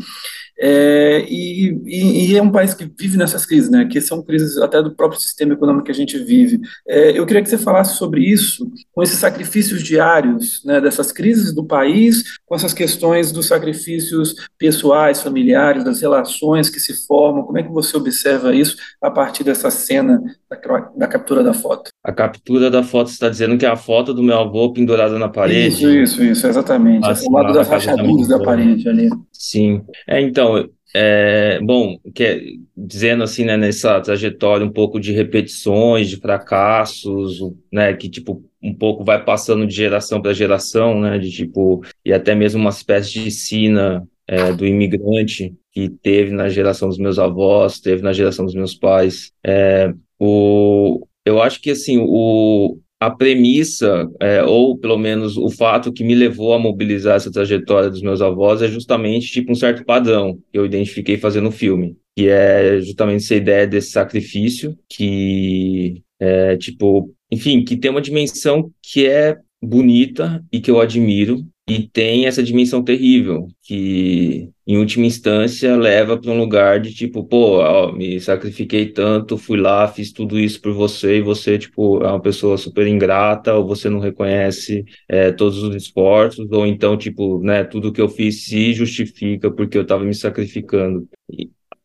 é, 0.63 1.25
e, 1.27 1.69
e, 1.85 2.31
e, 2.31 2.37
é 2.37 2.41
um 2.41 2.51
país 2.51 2.75
que 2.75 2.85
vive 2.85 3.17
nessas 3.17 3.47
crises, 3.47 3.67
né? 3.67 3.85
Que 3.85 3.99
são 3.99 4.21
crises 4.21 4.57
até 4.59 4.81
do 4.81 4.95
próprio 4.95 5.19
sistema 5.19 5.53
econômico 5.53 5.85
que 5.85 5.91
a 5.91 5.95
gente 5.95 6.19
vive. 6.19 6.61
É, 6.87 7.17
eu 7.17 7.25
queria 7.25 7.41
que 7.41 7.49
você 7.49 7.57
falasse 7.57 7.97
sobre 7.97 8.21
isso, 8.21 8.71
com 8.93 9.01
esses 9.01 9.17
sacrifícios 9.17 9.81
diários, 9.81 10.63
né? 10.63 10.79
Dessas 10.79 11.11
crises 11.11 11.51
do 11.53 11.65
país, 11.65 12.37
com 12.45 12.55
essas 12.55 12.73
questões 12.73 13.31
dos 13.31 13.47
sacrifícios 13.47 14.35
pessoais, 14.57 15.21
familiares, 15.21 15.83
das 15.83 15.99
relações 15.99 16.69
que 16.69 16.79
se 16.79 17.07
formam. 17.07 17.43
Como 17.43 17.57
é 17.57 17.63
que 17.63 17.71
você 17.71 17.97
observa 17.97 18.53
isso 18.53 18.77
a 19.01 19.09
partir 19.09 19.43
dessa 19.43 19.71
cena 19.71 20.21
da, 20.49 20.57
da 20.95 21.07
captura 21.07 21.43
da 21.43 21.53
foto? 21.53 21.90
A 22.03 22.11
captura 22.11 22.71
da 22.71 22.81
foto 22.81 23.07
está 23.07 23.29
dizendo 23.29 23.57
que 23.57 23.65
é 23.65 23.69
a 23.69 23.75
foto 23.75 24.13
do 24.13 24.23
meu 24.23 24.39
avô 24.39 24.73
pendurada 24.73 25.19
na 25.19 25.29
parede. 25.29 25.67
Isso, 25.67 25.89
isso, 25.89 26.23
isso, 26.23 26.47
exatamente. 26.47 27.07
Assim, 27.07 27.27
ao 27.27 27.33
lado 27.33 27.53
das 27.53 27.67
rachaduras 27.67 28.27
da 28.27 28.39
parede 28.39 28.89
ali. 28.89 29.09
Sim. 29.31 29.83
É, 30.07 30.19
então, 30.19 30.67
é, 30.93 31.59
bom, 31.61 31.97
que, 32.13 32.59
dizendo 32.75 33.23
assim, 33.23 33.45
né, 33.45 33.55
nessa 33.55 34.01
trajetória 34.01 34.65
um 34.65 34.71
pouco 34.71 34.99
de 34.99 35.11
repetições, 35.11 36.09
de 36.09 36.17
fracassos, 36.17 37.39
né, 37.71 37.93
que 37.93 38.09
tipo 38.09 38.43
um 38.61 38.73
pouco 38.73 39.03
vai 39.03 39.23
passando 39.23 39.65
de 39.65 39.73
geração 39.73 40.21
para 40.21 40.33
geração, 40.33 40.99
né, 40.99 41.17
de 41.17 41.31
tipo 41.31 41.81
e 42.05 42.11
até 42.11 42.35
mesmo 42.35 42.59
uma 42.59 42.69
espécie 42.69 43.11
de 43.11 43.31
sina 43.31 44.05
é, 44.27 44.51
do 44.51 44.65
imigrante 44.65 45.53
que 45.71 45.89
teve 45.89 46.31
na 46.31 46.49
geração 46.49 46.89
dos 46.89 46.97
meus 46.97 47.17
avós, 47.17 47.79
teve 47.79 48.01
na 48.01 48.11
geração 48.11 48.45
dos 48.45 48.53
meus 48.53 48.75
pais. 48.75 49.31
É, 49.45 49.93
o, 50.19 51.07
eu 51.25 51.41
acho 51.41 51.61
que 51.61 51.71
assim 51.71 51.97
o 51.99 52.77
a 52.99 53.09
premissa, 53.09 54.07
é, 54.19 54.43
ou 54.43 54.77
pelo 54.77 54.95
menos 54.95 55.35
o 55.35 55.49
fato 55.49 55.91
que 55.91 56.03
me 56.03 56.13
levou 56.13 56.53
a 56.53 56.59
mobilizar 56.59 57.15
essa 57.15 57.31
trajetória 57.31 57.89
dos 57.89 58.03
meus 58.03 58.21
avós 58.21 58.61
é 58.61 58.67
justamente 58.67 59.31
tipo 59.31 59.51
um 59.51 59.55
certo 59.55 59.83
padrão 59.83 60.37
que 60.51 60.59
eu 60.59 60.67
identifiquei 60.67 61.17
fazendo 61.17 61.49
o 61.49 61.51
filme, 61.51 61.97
que 62.15 62.27
é 62.27 62.79
justamente 62.79 63.23
essa 63.23 63.33
ideia 63.33 63.65
desse 63.65 63.89
sacrifício 63.89 64.77
que 64.87 66.03
é 66.19 66.55
tipo, 66.57 67.11
enfim, 67.31 67.63
que 67.65 67.75
tem 67.75 67.89
uma 67.89 68.01
dimensão 68.01 68.71
que 68.83 69.07
é 69.07 69.35
bonita 69.59 70.43
e 70.51 70.59
que 70.59 70.69
eu 70.69 70.79
admiro 70.79 71.43
e 71.75 71.87
tem 71.89 72.25
essa 72.25 72.43
dimensão 72.43 72.83
terrível 72.83 73.47
que 73.61 74.49
em 74.67 74.77
última 74.77 75.05
instância 75.05 75.75
leva 75.75 76.17
para 76.19 76.31
um 76.31 76.37
lugar 76.39 76.79
de 76.79 76.93
tipo, 76.93 77.23
pô, 77.23 77.59
ó, 77.59 77.91
me 77.91 78.19
sacrifiquei 78.19 78.87
tanto, 78.91 79.37
fui 79.37 79.59
lá, 79.59 79.87
fiz 79.87 80.11
tudo 80.11 80.39
isso 80.39 80.61
por 80.61 80.73
você 80.73 81.17
e 81.17 81.21
você, 81.21 81.57
tipo, 81.57 82.03
é 82.03 82.07
uma 82.07 82.21
pessoa 82.21 82.57
super 82.57 82.87
ingrata 82.87 83.53
ou 83.55 83.67
você 83.67 83.89
não 83.89 83.99
reconhece 83.99 84.83
é, 85.07 85.31
todos 85.31 85.61
os 85.63 85.75
esforços 85.75 86.51
ou 86.51 86.65
então, 86.65 86.97
tipo, 86.97 87.39
né, 87.43 87.63
tudo 87.63 87.91
que 87.93 88.01
eu 88.01 88.09
fiz 88.09 88.45
se 88.45 88.73
justifica 88.73 89.51
porque 89.51 89.77
eu 89.77 89.83
estava 89.83 90.03
me 90.03 90.13
sacrificando. 90.13 91.07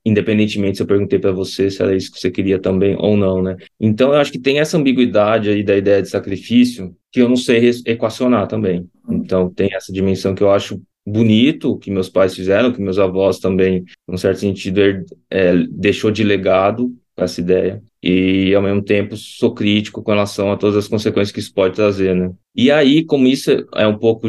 Independentemente 0.06 0.76
se 0.76 0.82
eu 0.84 0.86
perguntei 0.86 1.18
para 1.18 1.32
você 1.32 1.68
se 1.68 1.82
era 1.82 1.94
isso 1.94 2.12
que 2.12 2.20
você 2.20 2.30
queria 2.30 2.60
também 2.60 2.94
ou 2.96 3.16
não, 3.16 3.42
né? 3.42 3.56
Então 3.80 4.14
eu 4.14 4.20
acho 4.20 4.30
que 4.30 4.38
tem 4.38 4.60
essa 4.60 4.78
ambiguidade 4.78 5.50
aí 5.50 5.64
da 5.64 5.76
ideia 5.76 6.00
de 6.00 6.08
sacrifício 6.08 6.94
que 7.10 7.20
eu 7.20 7.28
não 7.28 7.36
sei 7.36 7.70
equacionar 7.84 8.46
também. 8.46 8.88
Então 9.10 9.50
tem 9.50 9.74
essa 9.74 9.92
dimensão 9.92 10.32
que 10.32 10.42
eu 10.44 10.50
acho 10.52 10.80
bonito 11.04 11.76
que 11.78 11.90
meus 11.90 12.08
pais 12.08 12.34
fizeram, 12.34 12.72
que 12.72 12.80
meus 12.80 12.98
avós 12.98 13.40
também, 13.40 13.84
num 14.06 14.16
certo 14.16 14.38
sentido, 14.38 14.80
é, 15.28 15.56
deixou 15.70 16.10
de 16.10 16.22
legado 16.22 16.92
essa 17.16 17.40
ideia. 17.40 17.82
E, 18.02 18.54
ao 18.54 18.62
mesmo 18.62 18.82
tempo, 18.82 19.16
sou 19.16 19.54
crítico 19.54 20.02
com 20.02 20.10
relação 20.12 20.52
a 20.52 20.56
todas 20.56 20.76
as 20.76 20.88
consequências 20.88 21.32
que 21.32 21.40
isso 21.40 21.52
pode 21.52 21.74
trazer, 21.74 22.14
né? 22.14 22.30
E 22.54 22.70
aí, 22.70 23.04
como 23.04 23.26
isso 23.26 23.50
é 23.74 23.86
um 23.86 23.98
pouco, 23.98 24.28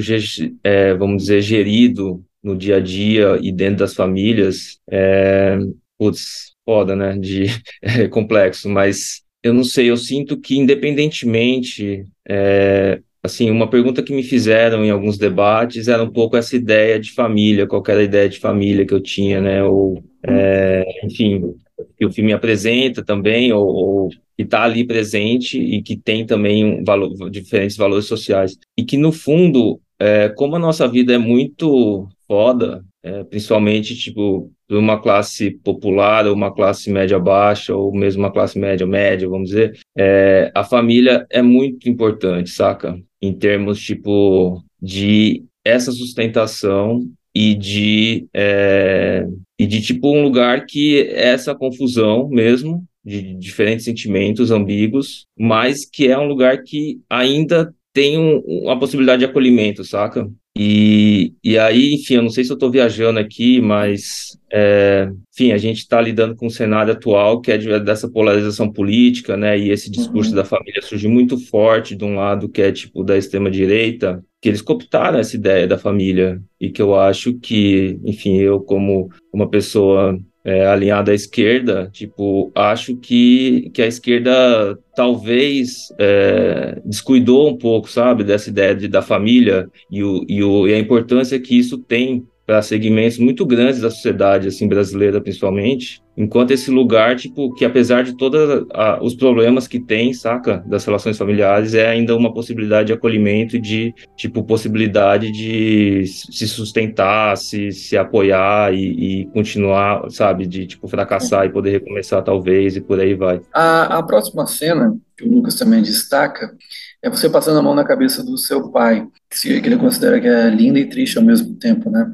é, 0.64 0.94
vamos 0.96 1.24
dizer, 1.24 1.42
gerido 1.42 2.24
no 2.44 2.56
dia 2.56 2.78
a 2.78 2.80
dia 2.80 3.38
e 3.42 3.52
dentro 3.52 3.78
das 3.80 3.94
famílias, 3.94 4.80
é, 4.90 5.58
putz, 5.98 6.56
foda, 6.66 6.96
né? 6.96 7.18
De, 7.18 7.46
é 7.82 8.08
complexo, 8.10 8.70
mas 8.70 9.22
eu 9.44 9.54
não 9.54 9.64
sei, 9.64 9.90
eu 9.90 9.98
sinto 9.98 10.40
que 10.40 10.58
independentemente 10.58 12.04
é, 12.28 13.02
assim, 13.24 13.50
uma 13.50 13.70
pergunta 13.70 14.02
que 14.04 14.14
me 14.14 14.24
fizeram 14.24 14.84
em 14.84 14.90
alguns 14.90 15.18
debates 15.18 15.88
era 15.88 16.04
um 16.04 16.12
pouco 16.12 16.36
essa 16.38 16.56
ideia 16.56 17.00
de 17.00 17.12
família, 17.12 17.68
qual 17.68 17.84
era 17.88 18.00
a 18.02 18.04
ideia 18.04 18.28
de 18.28 18.40
família 18.40 18.86
que 18.86 18.94
eu 18.94 19.02
tinha, 19.02 19.40
né? 19.40 19.64
Ou, 19.64 20.04
é, 20.24 20.84
enfim, 21.06 21.56
que 21.98 22.06
o 22.06 22.12
filme 22.12 22.34
apresenta 22.34 23.04
também, 23.04 23.52
ou, 23.54 23.66
ou 23.68 24.10
que 24.10 24.44
está 24.44 24.64
ali 24.64 24.86
presente 24.86 25.60
e 25.60 25.82
que 25.82 25.96
tem 25.98 26.26
também 26.26 26.64
um 26.66 26.84
valor, 26.84 27.30
diferentes 27.30 27.78
valores 27.78 28.06
sociais. 28.06 28.58
E 28.78 28.84
que, 28.84 28.98
no 28.98 29.12
fundo, 29.12 29.80
é, 30.00 30.30
como 30.30 30.56
a 30.56 30.60
nossa 30.60 30.88
vida 30.88 31.14
é 31.14 31.18
muito 31.18 32.08
foda, 32.28 32.84
é, 33.04 33.24
principalmente, 33.24 33.96
tipo, 33.96 34.52
de 34.70 34.76
uma 34.76 35.02
classe 35.02 35.52
popular 35.52 36.28
ou 36.28 36.34
uma 36.34 36.54
classe 36.54 36.92
média 36.92 37.18
baixa 37.18 37.74
ou 37.76 37.94
mesmo 37.94 38.24
uma 38.24 38.32
classe 38.32 38.60
média 38.60 38.86
média, 38.86 39.30
vamos 39.30 39.50
dizer, 39.50 39.80
é, 39.98 40.52
a 40.54 40.64
família 40.64 41.26
é 41.30 41.42
muito 41.42 41.90
importante, 41.90 42.50
saca? 42.50 43.00
Em 43.22 43.34
termos, 43.34 43.80
tipo, 43.80 44.62
de 44.82 45.44
essa 45.64 45.92
sustentação 45.92 47.08
e 47.34 47.56
de, 47.56 48.28
é, 48.34 49.26
e 49.58 49.66
de, 49.66 49.82
tipo, 49.82 50.12
um 50.12 50.24
lugar 50.24 50.66
que 50.66 51.08
essa 51.12 51.56
confusão 51.56 52.28
mesmo, 52.28 52.84
de 53.06 53.36
diferentes 53.36 53.86
sentimentos 53.86 54.52
ambíguos, 54.52 55.26
mas 55.38 55.86
que 55.86 56.08
é 56.08 56.18
um 56.18 56.28
lugar 56.28 56.62
que 56.64 57.00
ainda 57.10 57.74
tem 57.98 58.16
um, 58.16 58.44
uma 58.46 58.78
possibilidade 58.78 59.22
de 59.22 59.26
acolhimento, 59.26 59.84
saca? 59.84 60.30
E, 60.56 61.34
e 61.44 61.58
aí, 61.58 61.96
enfim, 61.96 62.16
eu 62.16 62.22
não 62.22 62.30
sei 62.30 62.44
se 62.44 62.52
eu 62.52 62.54
estou 62.54 62.70
viajando 62.70 63.18
aqui, 63.18 63.60
mas, 63.60 64.38
é, 64.54 65.10
enfim, 65.34 65.52
a 65.52 65.58
gente 65.58 65.80
está 65.80 66.00
lidando 66.00 66.36
com 66.36 66.46
um 66.46 66.50
cenário 66.52 66.94
atual 66.94 67.42
que 67.42 67.52
é 67.52 67.58
de, 67.58 67.80
dessa 67.80 68.08
polarização 68.08 68.72
política, 68.72 69.36
né? 69.36 69.58
E 69.58 69.72
esse 69.72 69.90
discurso 69.90 70.30
uhum. 70.30 70.36
da 70.36 70.46
família 70.46 70.80
surge 70.84 71.08
muito 71.08 71.40
forte 71.40 71.96
de 71.96 72.06
um 72.06 72.14
lado 72.14 72.48
que 72.48 72.62
é 72.62 72.72
tipo 72.72 73.04
da 73.04 73.18
extrema-direita, 73.18 74.24
que 74.40 74.48
eles 74.48 74.62
cooptaram 74.62 75.18
essa 75.18 75.36
ideia 75.36 75.66
da 75.66 75.80
família 75.80 76.40
e 76.62 76.70
que 76.70 76.82
eu 76.84 76.94
acho 76.94 77.34
que, 77.40 78.00
enfim, 78.06 78.38
eu 78.38 78.60
como 78.60 79.10
uma 79.34 79.50
pessoa 79.50 80.20
é, 80.48 80.66
alinhada 80.66 81.12
à 81.12 81.14
esquerda, 81.14 81.90
tipo, 81.92 82.54
acho 82.56 82.96
que, 82.96 83.70
que 83.74 83.82
a 83.82 83.86
esquerda 83.86 84.80
talvez 84.96 85.94
é, 86.00 86.82
descuidou 86.86 87.50
um 87.50 87.58
pouco, 87.58 87.90
sabe, 87.90 88.24
dessa 88.24 88.50
ideia 88.50 88.74
de, 88.74 88.88
da 88.88 89.02
família 89.02 89.70
e, 89.92 90.02
o, 90.02 90.26
e, 90.26 90.42
o, 90.42 90.66
e 90.66 90.74
a 90.74 90.80
importância 90.80 91.38
que 91.38 91.60
isso 91.60 91.78
tem 91.78 92.26
para 92.48 92.62
segmentos 92.62 93.20
muito 93.20 93.46
grandes 93.46 93.82
da 93.82 93.92
sociedade, 93.92 94.48
assim, 94.48 94.70
brasileira 94.70 95.20
principalmente, 95.20 96.02
enquanto 96.16 96.52
esse 96.52 96.72
lugar, 96.72 97.18
tipo, 97.18 97.54
que 97.54 97.66
apesar 97.66 98.06
de 98.06 98.16
todos 98.16 98.66
os 99.02 99.14
problemas 99.16 99.68
que 99.68 99.82
tem, 99.82 100.14
saca, 100.14 100.64
das 100.66 100.86
relações 100.86 101.18
familiares, 101.18 101.74
é 101.74 101.90
ainda 101.90 102.16
uma 102.16 102.34
possibilidade 102.34 102.88
de 102.88 102.94
acolhimento 102.94 103.60
de, 103.60 103.94
tipo, 104.16 104.42
possibilidade 104.46 105.30
de 105.30 106.06
se 106.08 106.48
sustentar, 106.48 107.36
se, 107.36 107.74
se 107.74 107.98
apoiar 107.98 108.74
e, 108.74 109.24
e 109.24 109.26
continuar, 109.28 110.10
sabe, 110.10 110.48
de, 110.48 110.66
tipo, 110.66 110.88
fracassar 110.88 111.46
e 111.46 111.50
poder 111.50 111.72
recomeçar 111.72 112.24
talvez 112.24 112.78
e 112.78 112.82
por 112.82 112.98
aí 112.98 113.14
vai. 113.14 113.42
A, 113.54 113.98
a 113.98 114.04
próxima 114.04 114.48
cena, 114.48 114.96
que 115.18 115.28
o 115.28 115.32
Lucas 115.32 115.56
também 115.56 115.82
destaca, 115.82 116.56
é 117.02 117.10
você 117.10 117.30
passando 117.30 117.60
a 117.60 117.62
mão 117.62 117.76
na 117.76 117.84
cabeça 117.84 118.24
do 118.24 118.38
seu 118.38 118.70
pai, 118.72 119.08
que 119.30 119.50
ele 119.50 119.78
considera 119.78 120.20
que 120.20 120.28
é 120.28 120.50
linda 120.50 120.80
e 120.80 120.90
triste 120.90 121.18
ao 121.18 121.24
mesmo 121.24 121.56
tempo, 121.56 121.90
né? 121.90 122.12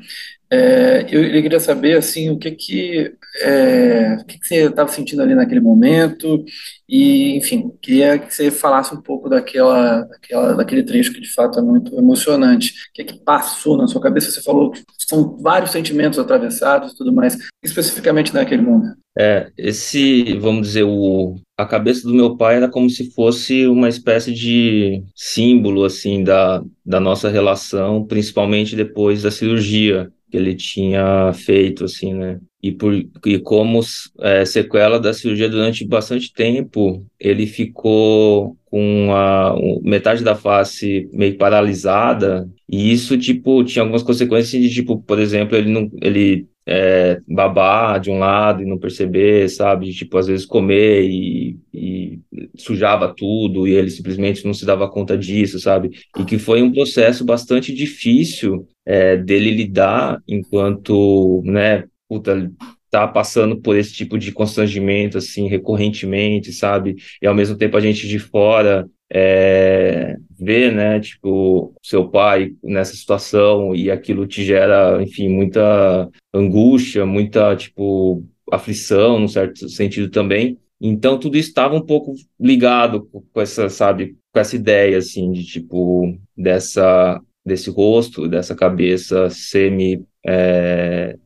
É, 0.49 1.05
eu, 1.09 1.23
eu 1.23 1.41
queria 1.41 1.59
saber, 1.59 1.97
assim, 1.97 2.29
o 2.29 2.37
que 2.37 2.51
que 2.51 3.15
é, 3.41 4.17
o 4.21 4.25
que, 4.25 4.39
que 4.39 4.47
você 4.47 4.65
estava 4.65 4.89
sentindo 4.91 5.21
ali 5.21 5.33
naquele 5.33 5.59
momento, 5.59 6.43
e, 6.87 7.37
enfim, 7.37 7.71
queria 7.81 8.19
que 8.19 8.33
você 8.33 8.51
falasse 8.51 8.93
um 8.93 9.01
pouco 9.01 9.27
daquela, 9.29 10.01
daquela, 10.03 10.53
daquele 10.53 10.83
trecho 10.83 11.13
que 11.13 11.21
de 11.21 11.33
fato 11.33 11.57
é 11.57 11.61
muito 11.61 11.97
emocionante. 11.97 12.71
O 12.71 12.93
que 12.93 13.01
é 13.01 13.05
que 13.05 13.19
passou 13.19 13.77
na 13.77 13.87
sua 13.87 14.01
cabeça? 14.01 14.31
Você 14.31 14.41
falou 14.41 14.71
que 14.71 14.83
são 15.07 15.37
vários 15.37 15.71
sentimentos 15.71 16.19
atravessados 16.19 16.91
e 16.91 16.95
tudo 16.95 17.11
mais, 17.11 17.37
especificamente 17.63 18.33
naquele 18.33 18.61
momento. 18.61 18.97
É, 19.17 19.51
esse, 19.57 20.37
vamos 20.39 20.67
dizer, 20.67 20.83
o, 20.83 21.35
a 21.57 21.65
cabeça 21.65 22.07
do 22.07 22.13
meu 22.13 22.35
pai 22.35 22.55
era 22.55 22.69
como 22.69 22.89
se 22.89 23.11
fosse 23.11 23.67
uma 23.67 23.87
espécie 23.87 24.33
de 24.33 25.03
símbolo, 25.15 25.85
assim, 25.85 26.23
da, 26.23 26.63
da 26.85 26.99
nossa 26.99 27.29
relação, 27.29 28.05
principalmente 28.05 28.75
depois 28.75 29.21
da 29.21 29.31
cirurgia 29.31 30.11
que 30.31 30.37
ele 30.37 30.55
tinha 30.55 31.31
feito, 31.33 31.85
assim, 31.85 32.13
né? 32.13 32.39
E, 32.63 32.71
por, 32.71 32.93
e 32.93 33.39
como 33.39 33.81
é, 34.21 34.45
sequela 34.45 34.97
da 34.97 35.13
cirurgia 35.13 35.49
durante 35.49 35.85
bastante 35.85 36.31
tempo, 36.33 37.05
ele 37.19 37.45
ficou 37.45 38.55
com 38.65 39.13
a 39.13 39.53
metade 39.83 40.23
da 40.23 40.33
face 40.33 41.09
meio 41.11 41.37
paralisada, 41.37 42.49
e 42.69 42.91
isso, 42.93 43.17
tipo, 43.17 43.63
tinha 43.65 43.83
algumas 43.83 44.01
consequências 44.01 44.63
de, 44.63 44.73
tipo, 44.73 44.97
por 44.97 45.19
exemplo, 45.19 45.57
ele 45.57 45.69
não, 45.69 45.91
ele 46.01 46.47
é, 46.65 47.19
babar 47.27 47.99
de 47.99 48.09
um 48.09 48.17
lado 48.17 48.61
e 48.63 48.65
não 48.65 48.77
perceber, 48.77 49.49
sabe? 49.49 49.91
Tipo, 49.91 50.17
às 50.17 50.27
vezes 50.27 50.45
comer 50.45 51.03
e, 51.03 51.57
e, 51.73 52.19
sujava 52.55 53.13
tudo 53.13 53.67
e 53.67 53.73
ele 53.73 53.89
simplesmente 53.89 54.45
não 54.45 54.53
se 54.53 54.65
dava 54.65 54.89
conta 54.89 55.17
disso, 55.17 55.59
sabe? 55.59 55.91
E 56.17 56.23
que 56.23 56.37
foi 56.39 56.61
um 56.61 56.71
processo 56.71 57.25
bastante 57.25 57.73
difícil 57.73 58.67
é, 58.85 59.17
dele 59.17 59.51
lidar 59.51 60.19
enquanto, 60.27 61.41
né, 61.45 61.83
puta, 62.13 62.51
tá 62.91 63.07
passando 63.07 63.59
por 63.59 63.75
esse 63.75 63.91
tipo 63.91 64.19
de 64.19 64.31
constrangimento, 64.31 65.17
assim, 65.17 65.47
recorrentemente, 65.47 66.53
sabe? 66.53 66.95
E 67.21 67.25
ao 67.25 67.33
mesmo 67.33 67.57
tempo 67.57 67.75
a 67.75 67.81
gente 67.81 68.07
de 68.07 68.19
fora 68.19 68.87
é, 69.11 70.15
ver, 70.39 70.71
né, 70.71 70.99
tipo, 70.99 71.73
seu 71.81 72.07
pai 72.09 72.51
nessa 72.63 72.95
situação 72.95 73.75
e 73.75 73.89
aquilo 73.89 74.27
te 74.27 74.43
gera, 74.43 75.01
enfim, 75.01 75.27
muita 75.27 76.07
angústia, 76.33 77.05
muita, 77.05 77.55
tipo, 77.55 78.23
aflição, 78.51 79.19
num 79.19 79.27
certo 79.27 79.67
sentido 79.69 80.09
também. 80.09 80.59
Então, 80.79 81.17
tudo 81.17 81.37
estava 81.37 81.75
um 81.75 81.85
pouco 81.85 82.13
ligado 82.39 83.07
com 83.31 83.41
essa, 83.41 83.69
sabe, 83.69 84.15
com 84.31 84.39
essa 84.39 84.55
ideia, 84.55 84.97
assim, 84.97 85.31
de, 85.31 85.43
tipo, 85.45 86.15
dessa, 86.37 87.19
desse 87.45 87.69
rosto, 87.69 88.27
dessa 88.27 88.55
cabeça 88.55 89.29
semi-sensível, 89.29 90.12
é, 90.25 91.17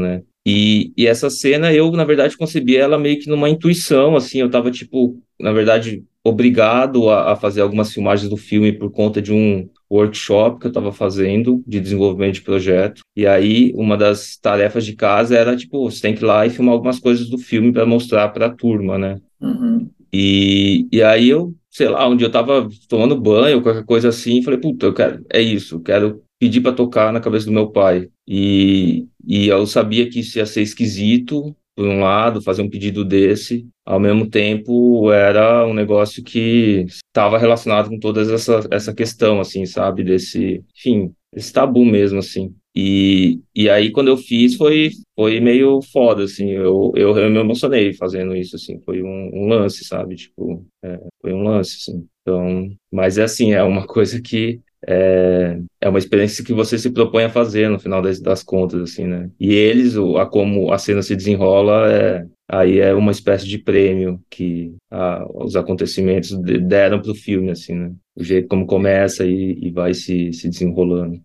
né? 0.00 0.22
E, 0.46 0.92
e 0.96 1.06
essa 1.06 1.28
cena, 1.28 1.72
eu, 1.72 1.90
na 1.92 2.04
verdade, 2.04 2.36
concebi 2.36 2.76
ela 2.76 2.98
meio 2.98 3.18
que 3.18 3.28
numa 3.28 3.50
intuição, 3.50 4.16
assim, 4.16 4.38
eu 4.38 4.50
tava, 4.50 4.70
tipo, 4.70 5.20
na 5.38 5.52
verdade, 5.52 6.02
obrigado 6.24 7.10
a, 7.10 7.32
a, 7.32 7.36
fazer 7.36 7.60
algumas 7.60 7.92
filmagens 7.92 8.30
do 8.30 8.36
filme 8.36 8.72
por 8.72 8.90
conta 8.90 9.20
de 9.20 9.32
um 9.32 9.68
workshop 9.90 10.58
que 10.58 10.66
eu 10.66 10.70
estava 10.70 10.90
fazendo 10.90 11.62
de 11.66 11.78
desenvolvimento 11.78 12.34
de 12.34 12.42
projeto. 12.42 13.02
E 13.14 13.26
aí, 13.26 13.72
uma 13.74 13.96
das 13.96 14.36
tarefas 14.36 14.86
de 14.86 14.94
casa 14.94 15.36
era, 15.36 15.56
tipo, 15.56 15.90
você 15.90 16.00
tem 16.00 16.14
que 16.14 16.22
ir 16.22 16.26
lá 16.26 16.46
e 16.46 16.50
filmar 16.50 16.72
algumas 16.74 16.98
coisas 16.98 17.28
do 17.28 17.38
filme 17.38 17.70
para 17.70 17.84
mostrar 17.84 18.28
para 18.30 18.46
a 18.46 18.50
turma, 18.50 18.98
né? 18.98 19.18
Uhum. 19.40 19.88
E, 20.12 20.86
e 20.90 21.02
aí 21.02 21.28
eu, 21.28 21.54
sei 21.70 21.88
lá, 21.88 22.08
um 22.08 22.16
dia 22.16 22.26
eu 22.26 22.28
estava 22.28 22.68
tomando 22.88 23.20
banho, 23.20 23.62
qualquer 23.62 23.84
coisa 23.84 24.08
assim, 24.08 24.42
falei, 24.42 24.58
puta, 24.58 24.86
eu 24.86 24.94
quero, 24.94 25.24
é 25.30 25.40
isso, 25.40 25.76
eu 25.76 25.80
quero 25.80 26.22
pedir 26.38 26.60
para 26.60 26.72
tocar 26.72 27.12
na 27.12 27.20
cabeça 27.20 27.46
do 27.46 27.52
meu 27.52 27.70
pai. 27.70 28.08
E, 28.26 29.06
e 29.26 29.48
eu 29.48 29.66
sabia 29.66 30.08
que 30.08 30.20
isso 30.20 30.38
ia 30.38 30.46
ser 30.46 30.62
esquisito, 30.62 31.54
por 31.74 31.86
um 31.86 32.00
lado, 32.00 32.42
fazer 32.42 32.62
um 32.62 32.68
pedido 32.68 33.04
desse, 33.04 33.64
ao 33.86 34.00
mesmo 34.00 34.28
tempo 34.28 35.12
era 35.12 35.64
um 35.64 35.72
negócio 35.72 36.24
que 36.24 36.84
estava 36.88 37.38
relacionado 37.38 37.88
com 37.88 37.98
toda 38.00 38.20
essa, 38.20 38.66
essa 38.70 38.92
questão, 38.92 39.38
assim, 39.40 39.64
sabe, 39.64 40.02
desse, 40.02 40.64
enfim, 40.76 41.12
esse 41.32 41.52
tabu 41.52 41.84
mesmo, 41.84 42.18
assim. 42.18 42.52
E, 42.74 43.40
e 43.54 43.70
aí, 43.70 43.90
quando 43.92 44.08
eu 44.08 44.16
fiz, 44.16 44.56
foi, 44.56 44.90
foi 45.16 45.40
meio 45.40 45.80
foda, 45.92 46.24
assim, 46.24 46.50
eu, 46.50 46.92
eu, 46.96 47.16
eu 47.16 47.30
me 47.30 47.38
emocionei 47.38 47.94
fazendo 47.94 48.34
isso, 48.36 48.56
assim, 48.56 48.80
foi 48.84 49.02
um, 49.02 49.30
um 49.32 49.48
lance, 49.48 49.84
sabe, 49.84 50.16
tipo, 50.16 50.66
é, 50.84 51.00
foi 51.22 51.32
um 51.32 51.42
lance, 51.44 51.76
assim. 51.80 52.06
Então, 52.22 52.70
mas 52.92 53.18
é 53.18 53.22
assim, 53.22 53.52
é 53.52 53.62
uma 53.62 53.86
coisa 53.88 54.20
que 54.20 54.60
é, 54.90 55.58
é 55.82 55.88
uma 55.88 55.98
experiência 55.98 56.42
que 56.42 56.54
você 56.54 56.78
se 56.78 56.90
propõe 56.90 57.24
a 57.24 57.30
fazer 57.30 57.68
no 57.68 57.78
final 57.78 58.00
das, 58.00 58.18
das 58.20 58.42
contas, 58.42 58.80
assim, 58.80 59.04
né? 59.04 59.28
E 59.38 59.52
eles, 59.52 59.96
o, 59.96 60.16
a 60.16 60.24
como 60.24 60.72
a 60.72 60.78
cena 60.78 61.02
se 61.02 61.14
desenrola, 61.14 61.92
é, 61.92 62.24
aí 62.50 62.80
é 62.80 62.94
uma 62.94 63.12
espécie 63.12 63.46
de 63.46 63.58
prêmio 63.58 64.18
que 64.30 64.72
a, 64.90 65.26
os 65.34 65.56
acontecimentos 65.56 66.34
deram 66.66 67.02
para 67.02 67.12
o 67.12 67.14
filme, 67.14 67.50
assim, 67.50 67.74
né? 67.74 67.92
O 68.16 68.24
jeito 68.24 68.48
como 68.48 68.66
começa 68.66 69.26
e, 69.26 69.58
e 69.60 69.70
vai 69.70 69.92
se, 69.92 70.32
se 70.32 70.48
desenrolando. 70.48 71.20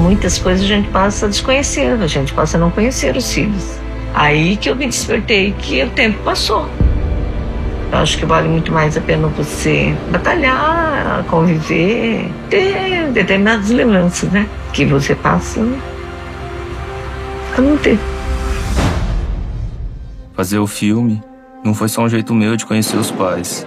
Muitas 0.00 0.38
coisas 0.38 0.64
a 0.64 0.68
gente 0.68 0.88
passa 0.90 1.26
a 1.26 1.28
desconhecer, 1.28 2.00
a 2.00 2.06
gente 2.06 2.32
passa 2.32 2.56
a 2.56 2.60
não 2.60 2.70
conhecer 2.70 3.16
os 3.16 3.32
filhos. 3.32 3.76
Aí 4.14 4.56
que 4.56 4.70
eu 4.70 4.76
me 4.76 4.86
despertei 4.86 5.52
que 5.52 5.82
o 5.82 5.90
tempo 5.90 6.22
passou. 6.22 6.68
Eu 7.92 7.98
acho 7.98 8.16
que 8.16 8.24
vale 8.24 8.48
muito 8.48 8.72
mais 8.72 8.96
a 8.96 9.02
pena 9.02 9.28
você 9.28 9.94
batalhar, 10.10 11.22
conviver, 11.28 12.26
ter 12.48 13.10
determinadas 13.12 13.68
lembranças, 13.68 14.30
né? 14.32 14.48
Que 14.72 14.86
você 14.86 15.14
passa 15.14 15.60
a 17.56 17.60
não 17.60 17.76
ter. 17.76 17.98
Fazer 20.32 20.58
o 20.58 20.66
filme 20.66 21.22
não 21.62 21.74
foi 21.74 21.86
só 21.86 22.02
um 22.02 22.08
jeito 22.08 22.32
meu 22.32 22.56
de 22.56 22.64
conhecer 22.64 22.96
os 22.96 23.10
pais. 23.10 23.66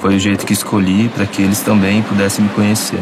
Foi 0.00 0.16
o 0.16 0.18
jeito 0.18 0.44
que 0.44 0.52
escolhi 0.52 1.08
para 1.08 1.24
que 1.24 1.40
eles 1.40 1.60
também 1.60 2.02
pudessem 2.02 2.44
me 2.44 2.50
conhecer. 2.50 3.00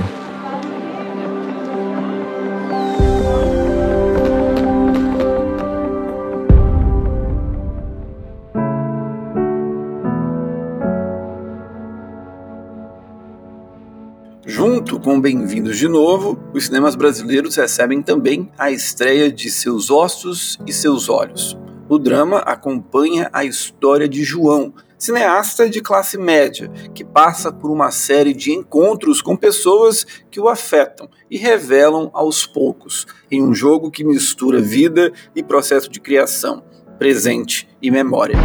Com 15.16 15.20
Bem-vindos 15.22 15.78
de 15.78 15.88
Novo, 15.88 16.38
os 16.52 16.66
cinemas 16.66 16.94
brasileiros 16.94 17.56
recebem 17.56 18.02
também 18.02 18.52
a 18.58 18.70
estreia 18.70 19.32
de 19.32 19.48
Seus 19.48 19.90
Ossos 19.90 20.58
e 20.66 20.74
Seus 20.74 21.08
Olhos. 21.08 21.56
O 21.88 21.98
drama 21.98 22.40
acompanha 22.40 23.30
a 23.32 23.42
história 23.42 24.06
de 24.06 24.22
João, 24.22 24.74
cineasta 24.98 25.70
de 25.70 25.80
classe 25.80 26.18
média, 26.18 26.70
que 26.94 27.02
passa 27.02 27.50
por 27.50 27.70
uma 27.70 27.90
série 27.90 28.34
de 28.34 28.52
encontros 28.52 29.22
com 29.22 29.34
pessoas 29.34 30.06
que 30.30 30.38
o 30.38 30.50
afetam 30.50 31.08
e 31.30 31.38
revelam 31.38 32.10
aos 32.12 32.46
poucos, 32.46 33.06
em 33.30 33.42
um 33.42 33.54
jogo 33.54 33.90
que 33.90 34.04
mistura 34.04 34.60
vida 34.60 35.10
e 35.34 35.42
processo 35.42 35.88
de 35.88 35.98
criação, 35.98 36.62
presente 36.98 37.66
e 37.80 37.90
memória. 37.90 38.36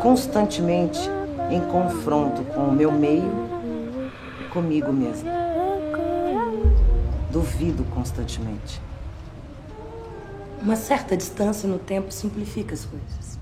Constantemente 0.00 0.98
em 1.50 1.60
confronto 1.60 2.42
com 2.54 2.68
o 2.68 2.72
meu 2.72 2.90
meio 2.90 3.30
e 4.40 4.48
comigo 4.48 4.92
mesmo. 4.92 5.30
Duvido 7.30 7.84
constantemente. 7.84 8.80
Uma 10.62 10.74
certa 10.74 11.16
distância 11.16 11.68
no 11.68 11.78
tempo 11.78 12.10
simplifica 12.12 12.74
as 12.74 12.84
coisas. 12.84 13.38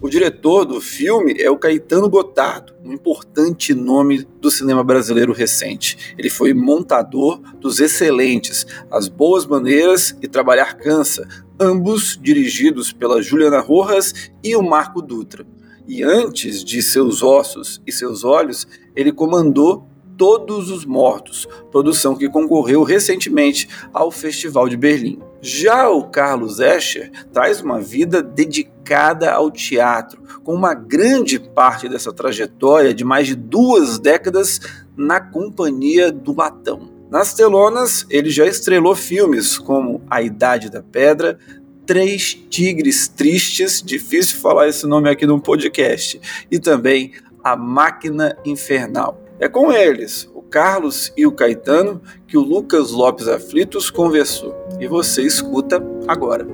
O 0.00 0.08
diretor 0.08 0.64
do 0.64 0.80
filme 0.80 1.34
é 1.40 1.50
o 1.50 1.58
Caetano 1.58 2.08
Gotardo, 2.08 2.72
um 2.84 2.92
importante 2.92 3.74
nome 3.74 4.24
do 4.40 4.48
cinema 4.48 4.84
brasileiro 4.84 5.32
recente. 5.32 6.14
Ele 6.16 6.30
foi 6.30 6.54
montador 6.54 7.40
dos 7.60 7.80
excelentes 7.80 8.64
As 8.90 9.08
Boas 9.08 9.44
Maneiras 9.44 10.16
e 10.22 10.28
Trabalhar 10.28 10.74
Cansa, 10.74 11.26
ambos 11.58 12.16
dirigidos 12.20 12.92
pela 12.92 13.20
Juliana 13.20 13.58
Rojas 13.58 14.30
e 14.42 14.54
o 14.54 14.62
Marco 14.62 15.02
Dutra 15.02 15.44
e 15.88 16.02
antes 16.02 16.62
de 16.62 16.82
seus 16.82 17.22
ossos 17.22 17.80
e 17.86 17.90
seus 17.90 18.22
olhos, 18.22 18.68
ele 18.94 19.10
comandou 19.10 19.88
Todos 20.18 20.68
os 20.68 20.84
Mortos, 20.84 21.46
produção 21.70 22.16
que 22.16 22.28
concorreu 22.28 22.82
recentemente 22.82 23.68
ao 23.94 24.10
Festival 24.10 24.68
de 24.68 24.76
Berlim. 24.76 25.20
Já 25.40 25.88
o 25.88 26.08
Carlos 26.08 26.58
Escher 26.58 27.12
traz 27.32 27.60
uma 27.60 27.80
vida 27.80 28.20
dedicada 28.20 29.30
ao 29.30 29.48
teatro, 29.48 30.20
com 30.42 30.52
uma 30.52 30.74
grande 30.74 31.38
parte 31.38 31.88
dessa 31.88 32.12
trajetória 32.12 32.92
de 32.92 33.04
mais 33.04 33.28
de 33.28 33.36
duas 33.36 34.00
décadas 34.00 34.60
na 34.96 35.20
companhia 35.20 36.10
do 36.10 36.34
Latão. 36.36 36.90
Nas 37.08 37.32
telonas, 37.32 38.04
ele 38.10 38.28
já 38.28 38.44
estrelou 38.44 38.96
filmes 38.96 39.56
como 39.56 40.02
A 40.10 40.20
Idade 40.20 40.68
da 40.68 40.82
Pedra, 40.82 41.38
Três 41.88 42.34
Tigres 42.50 43.08
Tristes, 43.08 43.80
difícil 43.80 44.38
falar 44.40 44.68
esse 44.68 44.86
nome 44.86 45.08
aqui 45.08 45.24
no 45.24 45.40
podcast, 45.40 46.20
e 46.50 46.58
também 46.58 47.12
A 47.42 47.56
Máquina 47.56 48.36
Infernal. 48.44 49.18
É 49.40 49.48
com 49.48 49.72
eles, 49.72 50.30
o 50.34 50.42
Carlos 50.42 51.10
e 51.16 51.26
o 51.26 51.32
Caetano 51.32 52.02
que 52.26 52.36
o 52.36 52.42
Lucas 52.42 52.90
Lopes 52.90 53.26
Aflitos 53.26 53.88
conversou. 53.88 54.54
E 54.78 54.86
você 54.86 55.22
escuta 55.22 55.82
agora. 56.06 56.46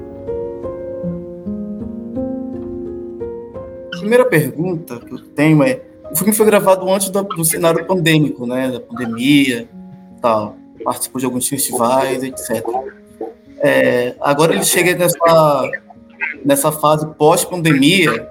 A 3.92 3.98
primeira 3.98 4.24
pergunta 4.26 5.00
que 5.00 5.14
eu 5.14 5.18
tenho 5.18 5.64
é: 5.64 5.82
o 6.12 6.14
filme 6.14 6.32
foi 6.32 6.46
gravado 6.46 6.88
antes 6.88 7.10
do, 7.10 7.24
do 7.24 7.44
cenário 7.44 7.84
pandêmico, 7.84 8.46
né? 8.46 8.70
Da 8.70 8.78
pandemia, 8.78 9.68
tal. 10.22 10.56
Participou 10.84 11.18
de 11.18 11.26
alguns 11.26 11.48
festivais, 11.48 12.22
etc. 12.22 12.64
É, 13.64 14.14
agora 14.20 14.54
ele 14.54 14.62
chega 14.62 14.94
nessa, 14.94 15.70
nessa 16.44 16.70
fase 16.70 17.06
pós-pandemia, 17.14 18.28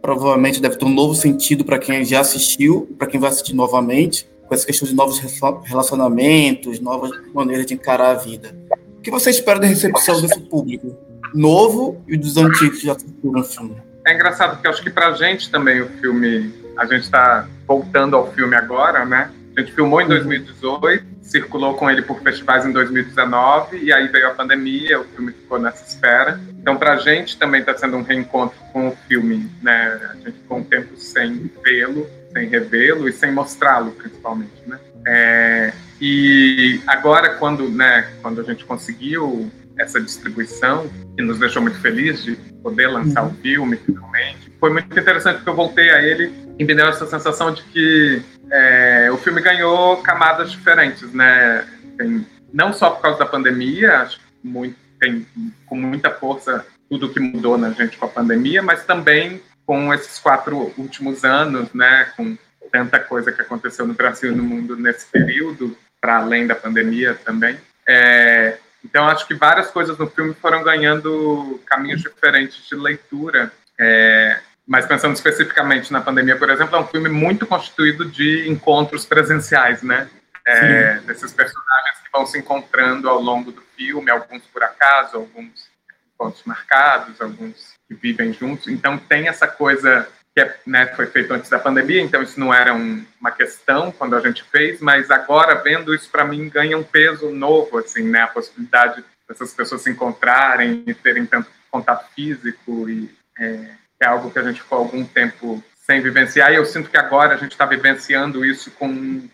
provavelmente 0.00 0.58
deve 0.58 0.76
ter 0.76 0.86
um 0.86 0.94
novo 0.94 1.14
sentido 1.14 1.66
para 1.66 1.78
quem 1.78 2.02
já 2.02 2.20
assistiu, 2.20 2.88
para 2.98 3.06
quem 3.06 3.20
vai 3.20 3.28
assistir 3.28 3.54
novamente, 3.54 4.26
com 4.46 4.54
essa 4.54 4.64
questão 4.64 4.88
de 4.88 4.94
novos 4.94 5.18
relacionamentos, 5.64 6.80
novas 6.80 7.10
maneiras 7.34 7.66
de 7.66 7.74
encarar 7.74 8.12
a 8.12 8.14
vida. 8.14 8.56
O 8.96 9.02
que 9.02 9.10
você 9.10 9.28
espera 9.28 9.60
da 9.60 9.66
recepção 9.66 10.18
desse 10.22 10.40
público? 10.40 10.96
Novo 11.34 12.02
e 12.08 12.16
dos 12.16 12.38
antigos 12.38 12.78
que 12.78 12.86
já 12.86 12.92
assistiram 12.92 13.32
no 13.32 13.44
filme? 13.44 13.76
É 14.06 14.14
engraçado, 14.14 14.52
porque 14.52 14.68
acho 14.68 14.82
que 14.82 14.88
para 14.88 15.08
a 15.08 15.12
gente 15.12 15.50
também 15.50 15.82
o 15.82 15.90
filme, 16.00 16.54
a 16.74 16.86
gente 16.86 17.02
está 17.02 17.46
voltando 17.66 18.16
ao 18.16 18.32
filme 18.32 18.56
agora, 18.56 19.04
né? 19.04 19.30
A 19.58 19.60
gente 19.60 19.72
filmou 19.72 20.00
em 20.00 20.06
2018, 20.06 20.84
uhum. 21.02 21.16
circulou 21.20 21.74
com 21.74 21.90
ele 21.90 22.02
por 22.02 22.20
festivais 22.22 22.64
em 22.64 22.70
2019, 22.70 23.78
e 23.78 23.92
aí 23.92 24.06
veio 24.06 24.28
a 24.28 24.30
pandemia, 24.30 25.00
o 25.00 25.04
filme 25.04 25.32
ficou 25.32 25.58
nessa 25.58 25.84
espera. 25.84 26.40
Então, 26.60 26.76
para 26.76 26.92
a 26.92 26.96
gente 26.96 27.36
também 27.36 27.58
está 27.58 27.76
sendo 27.76 27.96
um 27.96 28.02
reencontro 28.02 28.56
com 28.72 28.86
o 28.86 28.96
filme, 29.08 29.50
né? 29.60 30.00
A 30.10 30.14
gente 30.14 30.38
ficou 30.38 30.58
um 30.58 30.62
tempo 30.62 30.96
sem 30.96 31.50
vê-lo, 31.64 32.08
sem 32.32 32.48
revê-lo 32.48 33.08
e 33.08 33.12
sem 33.12 33.32
mostrá-lo, 33.32 33.90
principalmente, 33.90 34.62
né? 34.64 34.78
É, 35.04 35.72
e 36.00 36.80
agora, 36.86 37.30
quando, 37.30 37.68
né, 37.68 38.08
quando 38.22 38.40
a 38.40 38.44
gente 38.44 38.64
conseguiu 38.64 39.50
essa 39.76 40.00
distribuição, 40.00 40.88
que 41.16 41.22
nos 41.24 41.40
deixou 41.40 41.60
muito 41.60 41.80
felizes 41.80 42.22
de 42.22 42.36
poder 42.62 42.86
lançar 42.86 43.26
o 43.26 43.34
filme 43.34 43.76
finalmente, 43.76 44.52
foi 44.60 44.70
muito 44.70 44.96
interessante 44.96 45.38
porque 45.38 45.50
eu 45.50 45.56
voltei 45.56 45.90
a 45.90 46.00
ele 46.00 46.47
e 46.58 46.64
me 46.64 46.74
deu 46.74 46.86
essa 46.86 47.06
sensação 47.06 47.52
de 47.52 47.62
que 47.64 48.22
é, 48.50 49.10
o 49.12 49.16
filme 49.16 49.40
ganhou 49.40 49.98
camadas 50.02 50.50
diferentes, 50.50 51.12
né? 51.12 51.66
Tem, 51.96 52.26
não 52.52 52.72
só 52.72 52.90
por 52.90 53.02
causa 53.02 53.18
da 53.18 53.26
pandemia, 53.26 54.00
acho 54.00 54.18
que 54.18 54.24
muito, 54.42 54.76
tem 54.98 55.26
com 55.66 55.76
muita 55.76 56.10
força 56.10 56.66
tudo 56.88 57.10
que 57.10 57.20
mudou 57.20 57.56
na 57.56 57.70
gente 57.70 57.96
com 57.96 58.06
a 58.06 58.08
pandemia, 58.08 58.62
mas 58.62 58.84
também 58.84 59.42
com 59.64 59.92
esses 59.92 60.18
quatro 60.18 60.72
últimos 60.76 61.24
anos, 61.24 61.72
né? 61.72 62.10
Com 62.16 62.36
tanta 62.72 62.98
coisa 62.98 63.30
que 63.30 63.40
aconteceu 63.40 63.86
no 63.86 63.94
Brasil 63.94 64.32
e 64.32 64.34
no 64.34 64.42
mundo 64.42 64.76
nesse 64.76 65.06
período, 65.06 65.76
para 66.00 66.18
além 66.18 66.46
da 66.46 66.54
pandemia 66.54 67.14
também. 67.14 67.56
É, 67.86 68.58
então, 68.84 69.06
acho 69.06 69.26
que 69.26 69.34
várias 69.34 69.70
coisas 69.70 69.96
no 69.98 70.08
filme 70.08 70.34
foram 70.34 70.62
ganhando 70.62 71.60
caminhos 71.66 72.02
diferentes 72.02 72.66
de 72.68 72.74
leitura. 72.74 73.52
É, 73.78 74.40
mas 74.68 74.84
pensando 74.84 75.14
especificamente 75.14 75.90
na 75.90 76.02
pandemia, 76.02 76.36
por 76.36 76.50
exemplo, 76.50 76.76
é 76.76 76.80
um 76.80 76.86
filme 76.86 77.08
muito 77.08 77.46
constituído 77.46 78.04
de 78.04 78.46
encontros 78.46 79.06
presenciais, 79.06 79.82
né? 79.82 80.10
É, 80.46 81.00
desses 81.00 81.32
personagens 81.32 81.98
que 82.04 82.10
vão 82.12 82.26
se 82.26 82.38
encontrando 82.38 83.08
ao 83.08 83.20
longo 83.20 83.50
do 83.50 83.62
filme, 83.76 84.10
alguns 84.10 84.42
por 84.46 84.62
acaso, 84.62 85.16
alguns 85.16 85.70
encontros 86.14 86.42
marcados, 86.44 87.20
alguns 87.20 87.74
que 87.88 87.94
vivem 87.94 88.32
juntos. 88.32 88.68
Então 88.68 88.98
tem 88.98 89.28
essa 89.28 89.46
coisa 89.46 90.06
que 90.34 90.40
é, 90.40 90.58
né, 90.66 90.86
foi 90.94 91.06
feito 91.06 91.32
antes 91.32 91.50
da 91.50 91.58
pandemia, 91.58 92.00
então 92.00 92.22
isso 92.22 92.38
não 92.38 92.52
era 92.52 92.72
um, 92.74 93.04
uma 93.20 93.30
questão 93.30 93.90
quando 93.90 94.16
a 94.16 94.20
gente 94.20 94.44
fez, 94.44 94.80
mas 94.80 95.10
agora 95.10 95.62
vendo 95.62 95.94
isso 95.94 96.10
para 96.10 96.24
mim 96.24 96.48
ganha 96.48 96.78
um 96.78 96.84
peso 96.84 97.30
novo, 97.30 97.78
assim, 97.78 98.02
né? 98.02 98.22
A 98.22 98.28
possibilidade 98.28 99.02
dessas 99.26 99.52
pessoas 99.54 99.82
se 99.82 99.90
encontrarem 99.90 100.82
e 100.86 100.94
terem 100.94 101.24
tanto 101.24 101.48
contato 101.70 102.06
físico 102.14 102.88
e 102.88 103.14
é, 103.38 103.78
é 104.00 104.06
algo 104.06 104.30
que 104.30 104.38
a 104.38 104.42
gente 104.42 104.62
ficou 104.62 104.78
algum 104.78 105.04
tempo 105.04 105.62
sem 105.88 106.00
vivenciar, 106.02 106.52
e 106.52 106.56
eu 106.56 106.66
sinto 106.66 106.90
que 106.90 106.98
agora 106.98 107.34
a 107.34 107.38
gente 107.38 107.52
está 107.52 107.64
vivenciando 107.64 108.44
isso 108.44 108.70
com, 108.72 109.26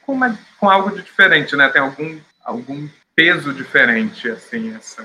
com, 0.00 0.12
uma, 0.12 0.38
com, 0.58 0.70
algo 0.70 0.90
de 0.90 1.02
diferente, 1.02 1.54
né? 1.54 1.68
Tem 1.68 1.82
algum, 1.82 2.18
algum 2.42 2.88
peso 3.14 3.52
diferente, 3.52 4.30
assim, 4.30 4.74
essa 4.74 5.04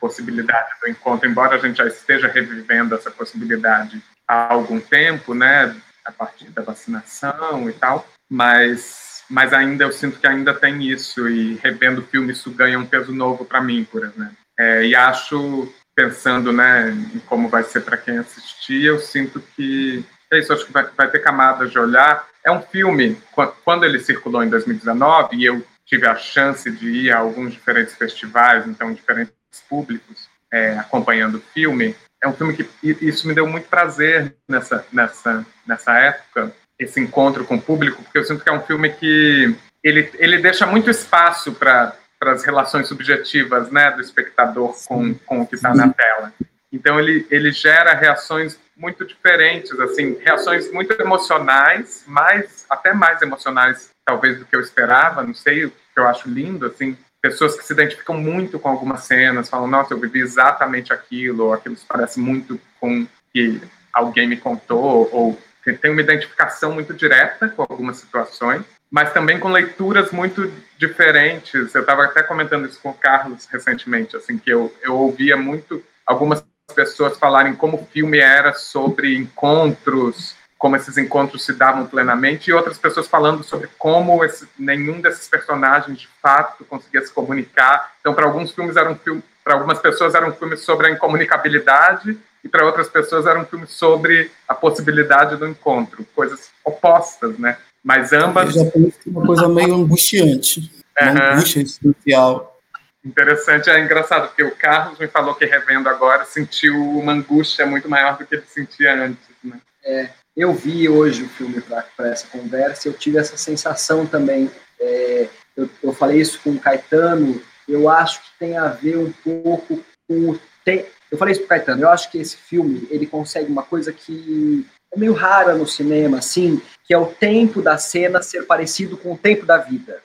possibilidade 0.00 0.70
do 0.80 0.88
encontro, 0.88 1.28
embora 1.28 1.56
a 1.56 1.58
gente 1.58 1.76
já 1.76 1.86
esteja 1.86 2.28
revivendo 2.28 2.94
essa 2.94 3.10
possibilidade 3.10 4.02
há 4.26 4.54
algum 4.54 4.80
tempo, 4.80 5.34
né? 5.34 5.76
A 6.04 6.10
partir 6.10 6.46
da 6.46 6.62
vacinação 6.62 7.68
e 7.68 7.72
tal, 7.74 8.08
mas, 8.28 9.22
mas 9.28 9.52
ainda 9.52 9.84
eu 9.84 9.92
sinto 9.92 10.18
que 10.18 10.26
ainda 10.26 10.54
tem 10.54 10.82
isso, 10.82 11.28
e 11.28 11.56
revendo 11.56 12.00
o 12.00 12.06
filme 12.06 12.32
isso 12.32 12.50
ganha 12.50 12.78
um 12.78 12.86
peso 12.86 13.12
novo 13.12 13.44
para 13.44 13.60
mim, 13.60 13.84
por 13.84 14.02
exemplo. 14.02 14.36
É, 14.58 14.86
e 14.86 14.94
acho 14.94 15.70
pensando 15.94 16.52
né, 16.52 16.90
em 16.90 17.18
como 17.20 17.48
vai 17.48 17.64
ser 17.64 17.80
para 17.80 17.96
quem 17.96 18.18
assistir, 18.18 18.84
eu 18.84 18.98
sinto 18.98 19.40
que 19.54 20.04
é 20.32 20.38
isso, 20.38 20.52
acho 20.52 20.66
que 20.66 20.72
vai, 20.72 20.86
vai, 20.96 21.10
ter 21.10 21.18
camadas 21.18 21.70
de 21.70 21.78
olhar. 21.78 22.26
É 22.44 22.50
um 22.50 22.62
filme, 22.62 23.20
quando 23.64 23.84
ele 23.84 23.98
circulou 23.98 24.42
em 24.42 24.48
2019, 24.48 25.36
e 25.36 25.44
eu 25.44 25.64
tive 25.84 26.06
a 26.06 26.14
chance 26.14 26.70
de 26.70 26.88
ir 26.88 27.10
a 27.10 27.18
alguns 27.18 27.52
diferentes 27.52 27.94
festivais, 27.94 28.66
então 28.66 28.94
diferentes 28.94 29.34
públicos, 29.68 30.28
é, 30.52 30.78
acompanhando 30.78 31.38
o 31.38 31.42
filme, 31.52 31.96
é 32.22 32.28
um 32.28 32.32
filme 32.32 32.54
que 32.54 32.68
isso 32.82 33.26
me 33.26 33.34
deu 33.34 33.46
muito 33.46 33.68
prazer 33.68 34.34
nessa, 34.48 34.86
nessa, 34.92 35.46
nessa 35.66 35.98
época, 35.98 36.54
esse 36.78 37.00
encontro 37.00 37.44
com 37.44 37.56
o 37.56 37.62
público, 37.62 38.02
porque 38.02 38.18
eu 38.18 38.24
sinto 38.24 38.44
que 38.44 38.50
é 38.50 38.52
um 38.52 38.62
filme 38.62 38.90
que 38.90 39.54
ele, 39.82 40.10
ele 40.18 40.38
deixa 40.38 40.66
muito 40.66 40.90
espaço 40.90 41.52
para 41.52 41.96
para 42.20 42.32
as 42.32 42.44
relações 42.44 42.86
subjetivas 42.86 43.70
né, 43.70 43.90
do 43.92 44.02
espectador 44.02 44.76
com, 44.86 45.14
com 45.14 45.40
o 45.40 45.46
que 45.46 45.54
está 45.54 45.74
na 45.74 45.90
tela. 45.90 46.32
Então 46.70 47.00
ele, 47.00 47.26
ele 47.30 47.50
gera 47.50 47.94
reações 47.94 48.58
muito 48.76 49.06
diferentes, 49.06 49.78
assim, 49.80 50.18
reações 50.20 50.70
muito 50.70 50.92
emocionais, 51.00 52.04
mais 52.06 52.66
até 52.68 52.92
mais 52.92 53.20
emocionais 53.22 53.90
talvez 54.04 54.38
do 54.38 54.44
que 54.44 54.54
eu 54.54 54.60
esperava, 54.60 55.22
não 55.22 55.34
sei, 55.34 55.64
o 55.64 55.70
que 55.70 55.76
eu 55.98 56.06
acho 56.06 56.28
lindo, 56.28 56.66
assim, 56.66 56.96
pessoas 57.22 57.56
que 57.56 57.64
se 57.64 57.72
identificam 57.72 58.16
muito 58.16 58.58
com 58.58 58.68
algumas 58.68 59.04
cenas, 59.04 59.48
falam, 59.48 59.66
nossa, 59.66 59.94
eu 59.94 59.98
vivi 59.98 60.20
exatamente 60.20 60.92
aquilo, 60.92 61.46
ou 61.46 61.52
aquilo 61.52 61.76
se 61.76 61.86
parece 61.86 62.20
muito 62.20 62.60
com 62.78 63.06
que 63.32 63.60
alguém 63.92 64.28
me 64.28 64.36
contou, 64.36 65.08
ou 65.12 65.40
tem 65.80 65.90
uma 65.90 66.00
identificação 66.00 66.72
muito 66.72 66.94
direta 66.94 67.48
com 67.48 67.62
algumas 67.62 67.98
situações 67.98 68.64
mas 68.90 69.12
também 69.12 69.38
com 69.38 69.48
leituras 69.48 70.10
muito 70.10 70.52
diferentes. 70.76 71.74
Eu 71.74 71.82
estava 71.82 72.04
até 72.04 72.22
comentando 72.22 72.66
isso 72.66 72.80
com 72.82 72.90
o 72.90 72.94
Carlos 72.94 73.46
recentemente, 73.46 74.16
assim 74.16 74.36
que 74.36 74.50
eu, 74.50 74.74
eu 74.82 74.96
ouvia 74.96 75.36
muito 75.36 75.82
algumas 76.04 76.44
pessoas 76.74 77.18
falarem 77.18 77.54
como 77.54 77.76
o 77.76 77.86
filme 77.86 78.18
era 78.18 78.52
sobre 78.52 79.16
encontros, 79.16 80.34
como 80.58 80.76
esses 80.76 80.98
encontros 80.98 81.44
se 81.44 81.52
davam 81.52 81.86
plenamente, 81.86 82.50
e 82.50 82.52
outras 82.52 82.78
pessoas 82.78 83.06
falando 83.06 83.42
sobre 83.42 83.68
como 83.78 84.24
esse, 84.24 84.48
nenhum 84.58 85.00
desses 85.00 85.28
personagens 85.28 85.98
de 85.98 86.08
fato 86.20 86.64
conseguia 86.64 87.04
se 87.04 87.12
comunicar. 87.12 87.92
Então, 88.00 88.14
para 88.14 88.26
alguns 88.26 88.52
filmes 88.52 88.76
era 88.76 88.90
um 88.90 88.96
filme, 88.96 89.22
para 89.42 89.54
algumas 89.54 89.78
pessoas 89.78 90.14
era 90.14 90.26
um 90.26 90.32
filme 90.32 90.56
sobre 90.56 90.88
a 90.88 90.90
incomunicabilidade 90.90 92.18
e 92.42 92.48
para 92.48 92.64
outras 92.64 92.88
pessoas 92.88 93.26
era 93.26 93.38
um 93.38 93.44
filme 93.44 93.66
sobre 93.66 94.30
a 94.48 94.54
possibilidade 94.54 95.36
do 95.36 95.46
encontro, 95.46 96.06
coisas 96.14 96.50
opostas, 96.64 97.38
né? 97.38 97.56
Mas 97.82 98.12
ambas. 98.12 98.54
Já 98.54 98.62
uma 99.06 99.26
coisa 99.26 99.48
meio 99.48 99.74
angustiante. 99.76 100.70
Uma 101.00 101.10
uhum. 101.10 101.32
angústia 101.32 101.60
existencial. 101.62 102.60
Interessante, 103.02 103.70
é 103.70 103.80
engraçado, 103.80 104.28
porque 104.28 104.44
o 104.44 104.54
Carlos 104.54 104.98
me 104.98 105.08
falou 105.08 105.34
que 105.34 105.46
revendo 105.46 105.88
agora 105.88 106.26
sentiu 106.26 106.74
uma 106.74 107.12
angústia 107.12 107.64
muito 107.64 107.88
maior 107.88 108.18
do 108.18 108.26
que 108.26 108.34
ele 108.34 108.44
sentia 108.46 108.94
antes. 108.94 109.26
Né? 109.42 109.58
É, 109.82 110.10
eu 110.36 110.52
vi 110.52 110.86
hoje 110.86 111.22
o 111.22 111.28
filme 111.30 111.62
para 111.62 112.08
essa 112.08 112.26
conversa 112.26 112.86
e 112.86 112.90
eu 112.90 112.94
tive 112.94 113.16
essa 113.16 113.38
sensação 113.38 114.04
também. 114.04 114.50
É, 114.78 115.28
eu, 115.56 115.70
eu, 115.82 115.94
falei 115.94 116.20
isso 116.20 116.40
com 116.42 116.50
o 116.50 116.60
Caetano, 116.60 117.42
eu 117.66 117.88
acho 117.88 118.20
que 118.20 118.38
tem 118.38 118.58
a 118.58 118.68
ver 118.68 118.98
um 118.98 119.12
pouco 119.12 119.82
com 120.06 120.30
o. 120.30 120.40
Tem, 120.62 120.84
eu 121.10 121.16
falei 121.16 121.32
isso 121.32 121.40
para 121.40 121.46
o 121.46 121.58
Caetano, 121.58 121.82
eu 121.82 121.88
acho 121.88 122.10
que 122.10 122.18
esse 122.18 122.36
filme 122.36 122.86
ele 122.90 123.06
consegue 123.06 123.50
uma 123.50 123.62
coisa 123.62 123.94
que 123.94 124.66
é 124.92 124.98
meio 124.98 125.12
rara 125.12 125.54
no 125.54 125.66
cinema, 125.66 126.18
assim, 126.18 126.60
que 126.84 126.92
é 126.92 126.98
o 126.98 127.06
tempo 127.06 127.62
da 127.62 127.78
cena 127.78 128.20
ser 128.22 128.44
parecido 128.46 128.96
com 128.96 129.12
o 129.12 129.18
tempo 129.18 129.46
da 129.46 129.58
vida. 129.58 129.98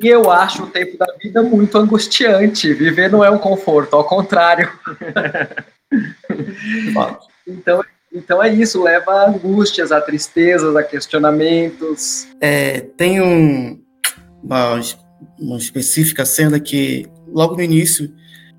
E 0.00 0.06
eu 0.06 0.30
acho 0.30 0.64
o 0.64 0.70
tempo 0.70 0.96
da 0.96 1.06
vida 1.20 1.42
muito 1.42 1.76
angustiante. 1.78 2.72
Viver 2.72 3.10
não 3.10 3.24
é 3.24 3.30
um 3.30 3.38
conforto, 3.38 3.96
ao 3.96 4.04
contrário. 4.04 4.70
então, 7.46 7.84
então 8.12 8.42
é 8.42 8.48
isso, 8.48 8.82
leva 8.82 9.12
a 9.12 9.30
angústias, 9.30 9.90
a 9.90 10.00
tristezas, 10.00 10.76
a 10.76 10.82
questionamentos. 10.82 12.28
É, 12.40 12.80
tem 12.96 13.20
um, 13.20 13.82
uma, 14.42 14.80
uma 15.38 15.56
específica 15.56 16.24
cena 16.24 16.60
que, 16.60 17.06
logo 17.26 17.56
no 17.56 17.62
início, 17.62 18.12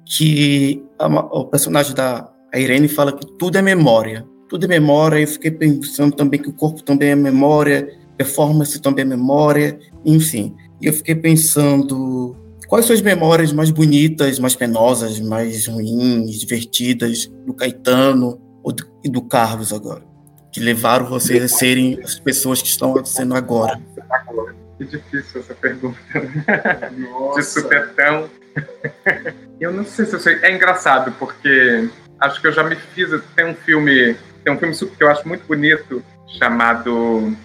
que 0.05 0.83
a, 0.99 1.07
o 1.07 1.45
personagem 1.45 1.95
da 1.95 2.29
Irene 2.53 2.87
fala 2.87 3.13
que 3.13 3.25
tudo 3.37 3.57
é 3.57 3.61
memória 3.61 4.25
tudo 4.53 4.65
é 4.65 4.67
memória. 4.67 5.19
Eu 5.19 5.27
fiquei 5.27 5.49
pensando 5.49 6.15
também 6.15 6.39
que 6.39 6.47
o 6.47 6.53
corpo 6.53 6.83
também 6.83 7.09
é 7.09 7.15
memória 7.15 7.97
performance, 8.15 8.79
também 8.79 9.03
memória, 9.03 9.79
enfim. 10.05 10.55
E 10.79 10.85
eu 10.85 10.93
fiquei 10.93 11.15
pensando 11.15 12.37
quais 12.67 12.85
são 12.85 12.95
as 12.95 13.01
memórias 13.01 13.51
mais 13.51 13.71
bonitas, 13.71 14.37
mais 14.37 14.55
penosas, 14.55 15.19
mais 15.19 15.65
ruins, 15.65 16.39
divertidas 16.39 17.25
do 17.47 17.55
Caetano 17.55 18.39
e 19.03 19.09
do 19.09 19.23
Carlos 19.23 19.73
agora, 19.73 20.03
que 20.51 20.59
levaram 20.59 21.07
vocês 21.07 21.41
a 21.41 21.47
serem 21.47 21.99
as 22.03 22.19
pessoas 22.19 22.61
que 22.61 22.67
estão 22.67 23.03
sendo 23.03 23.33
agora. 23.33 23.81
Que 24.77 24.85
difícil 24.85 25.41
essa 25.41 25.55
pergunta. 25.55 25.97
De 27.35 27.43
supertão. 27.43 28.29
Eu 29.59 29.71
não 29.71 29.83
sei 29.83 30.05
se 30.05 30.13
eu 30.13 30.19
sei. 30.19 30.35
É 30.43 30.55
engraçado, 30.55 31.11
porque 31.13 31.89
acho 32.19 32.39
que 32.39 32.45
eu 32.45 32.51
já 32.51 32.63
me 32.63 32.75
fiz. 32.75 33.09
Tem 33.35 33.47
um 33.47 33.55
filme. 33.55 34.15
Tem 34.43 34.53
um 34.53 34.57
filme 34.57 34.75
que 34.75 35.03
eu 35.03 35.09
acho 35.09 35.27
muito 35.27 35.45
bonito, 35.45 36.03
chamado 36.37 37.35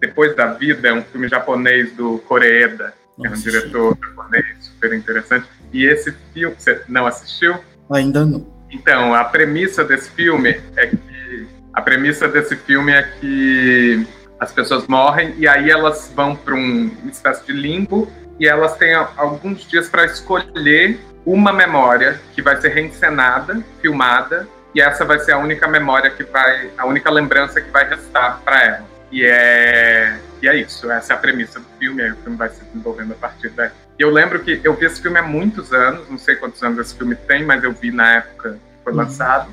Depois 0.00 0.34
da 0.34 0.46
Vida, 0.46 0.88
é 0.88 0.92
um 0.92 1.02
filme 1.02 1.28
japonês 1.28 1.92
do 1.92 2.18
Koreeda, 2.20 2.94
que 3.16 3.26
é 3.26 3.30
um 3.30 3.34
diretor 3.34 3.96
japonês 4.00 4.46
super 4.60 4.92
interessante. 4.92 5.46
E 5.72 5.84
esse 5.84 6.12
filme, 6.32 6.54
você 6.58 6.82
não 6.88 7.06
assistiu? 7.06 7.56
Ainda 7.90 8.24
não. 8.24 8.46
Então, 8.70 9.14
a 9.14 9.24
premissa 9.24 9.84
desse 9.84 10.10
filme 10.10 10.60
é 10.76 10.86
que 10.86 11.46
a 11.72 11.80
premissa 11.80 12.28
desse 12.28 12.56
filme 12.56 12.92
é 12.92 13.02
que 13.02 14.06
as 14.38 14.52
pessoas 14.52 14.86
morrem 14.86 15.34
e 15.38 15.46
aí 15.46 15.70
elas 15.70 16.12
vão 16.14 16.34
para 16.34 16.54
um, 16.54 16.90
uma 17.02 17.10
espécie 17.10 17.46
de 17.46 17.52
limbo 17.52 18.10
e 18.38 18.48
elas 18.48 18.76
têm 18.76 18.94
alguns 18.94 19.68
dias 19.68 19.88
para 19.88 20.04
escolher 20.06 20.98
uma 21.24 21.52
memória 21.52 22.20
que 22.34 22.42
vai 22.42 22.60
ser 22.60 22.70
reencenada, 22.70 23.62
filmada, 23.80 24.48
e 24.74 24.80
essa 24.80 25.04
vai 25.04 25.18
ser 25.18 25.32
a 25.32 25.38
única 25.38 25.66
memória 25.66 26.10
que 26.10 26.22
vai, 26.24 26.70
a 26.78 26.86
única 26.86 27.10
lembrança 27.10 27.60
que 27.60 27.70
vai 27.70 27.88
restar 27.88 28.40
para 28.44 28.62
ela. 28.62 28.90
E 29.10 29.24
é, 29.24 30.18
e 30.40 30.48
é 30.48 30.56
isso, 30.56 30.90
essa 30.90 31.12
é 31.12 31.16
a 31.16 31.18
premissa 31.18 31.58
do 31.58 31.66
filme, 31.78 32.00
aí 32.02 32.12
o 32.12 32.16
filme 32.16 32.36
vai 32.36 32.48
se 32.48 32.64
desenvolvendo 32.64 33.12
a 33.12 33.16
partir 33.16 33.50
daí. 33.50 33.70
E 33.98 34.02
eu 34.02 34.10
lembro 34.10 34.38
que 34.40 34.60
eu 34.62 34.74
vi 34.74 34.86
esse 34.86 35.02
filme 35.02 35.18
há 35.18 35.22
muitos 35.22 35.72
anos, 35.72 36.08
não 36.08 36.16
sei 36.16 36.36
quantos 36.36 36.62
anos 36.62 36.78
esse 36.78 36.96
filme 36.96 37.14
tem, 37.14 37.44
mas 37.44 37.62
eu 37.64 37.72
vi 37.72 37.90
na 37.90 38.16
época 38.16 38.52
que 38.52 38.84
foi 38.84 38.92
uhum. 38.92 38.98
lançado, 38.98 39.50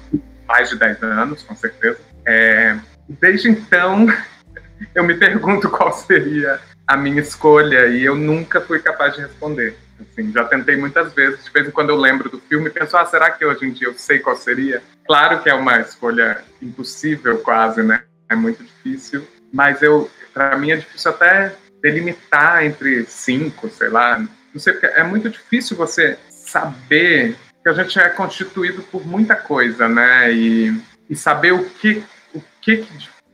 mais 0.48 0.70
de 0.70 0.78
10 0.78 1.04
anos, 1.04 1.44
com 1.44 1.56
certeza. 1.56 2.00
É, 2.26 2.78
desde 3.10 3.50
então, 3.50 4.08
eu 4.94 5.04
me 5.04 5.16
pergunto 5.16 5.70
qual 5.70 5.92
seria 5.92 6.60
a 6.86 6.96
minha 6.96 7.20
escolha 7.20 7.88
e 7.88 8.06
eu 8.06 8.16
nunca 8.16 8.62
fui 8.62 8.80
capaz 8.80 9.16
de 9.16 9.22
responder. 9.22 9.76
Assim, 10.00 10.32
já 10.32 10.46
tentei 10.46 10.78
muitas 10.78 11.12
vezes, 11.14 11.44
de 11.44 11.52
vez 11.52 11.68
em 11.68 11.72
quando 11.72 11.90
eu 11.90 11.98
lembro 11.98 12.30
do 12.30 12.40
filme 12.40 12.68
e 12.68 12.72
penso, 12.72 12.96
ah, 12.96 13.06
será 13.06 13.32
que 13.32 13.44
hoje 13.44 13.66
em 13.66 13.72
dia 13.72 13.88
eu 13.88 13.96
sei 13.96 14.20
qual 14.20 14.36
seria? 14.36 14.82
Claro 15.08 15.42
que 15.42 15.50
é 15.50 15.54
uma 15.54 15.80
escolha 15.80 16.44
impossível 16.62 17.40
quase, 17.40 17.82
né? 17.82 18.04
É 18.30 18.36
muito 18.36 18.64
difícil, 18.64 19.26
mas 19.54 19.82
eu, 19.82 20.12
para 20.34 20.58
mim 20.58 20.72
é 20.72 20.76
difícil 20.76 21.12
até 21.12 21.56
delimitar 21.82 22.66
entre 22.66 23.06
cinco, 23.06 23.70
sei 23.70 23.90
lá. 23.90 24.20
Não 24.20 24.60
sei, 24.60 24.74
porque 24.74 24.88
é 24.88 25.04
muito 25.04 25.30
difícil 25.30 25.78
você 25.78 26.20
saber 26.30 27.36
que 27.64 27.70
a 27.70 27.74
gente 27.74 27.98
é 28.00 28.10
constituído 28.10 28.82
por 28.84 29.06
muita 29.08 29.36
coisa, 29.36 29.88
né? 29.88 30.32
E, 30.34 30.78
e 31.10 31.16
saber 31.16 31.54
o 31.54 31.64
que, 31.64 32.04
o 32.34 32.42
que 32.62 32.86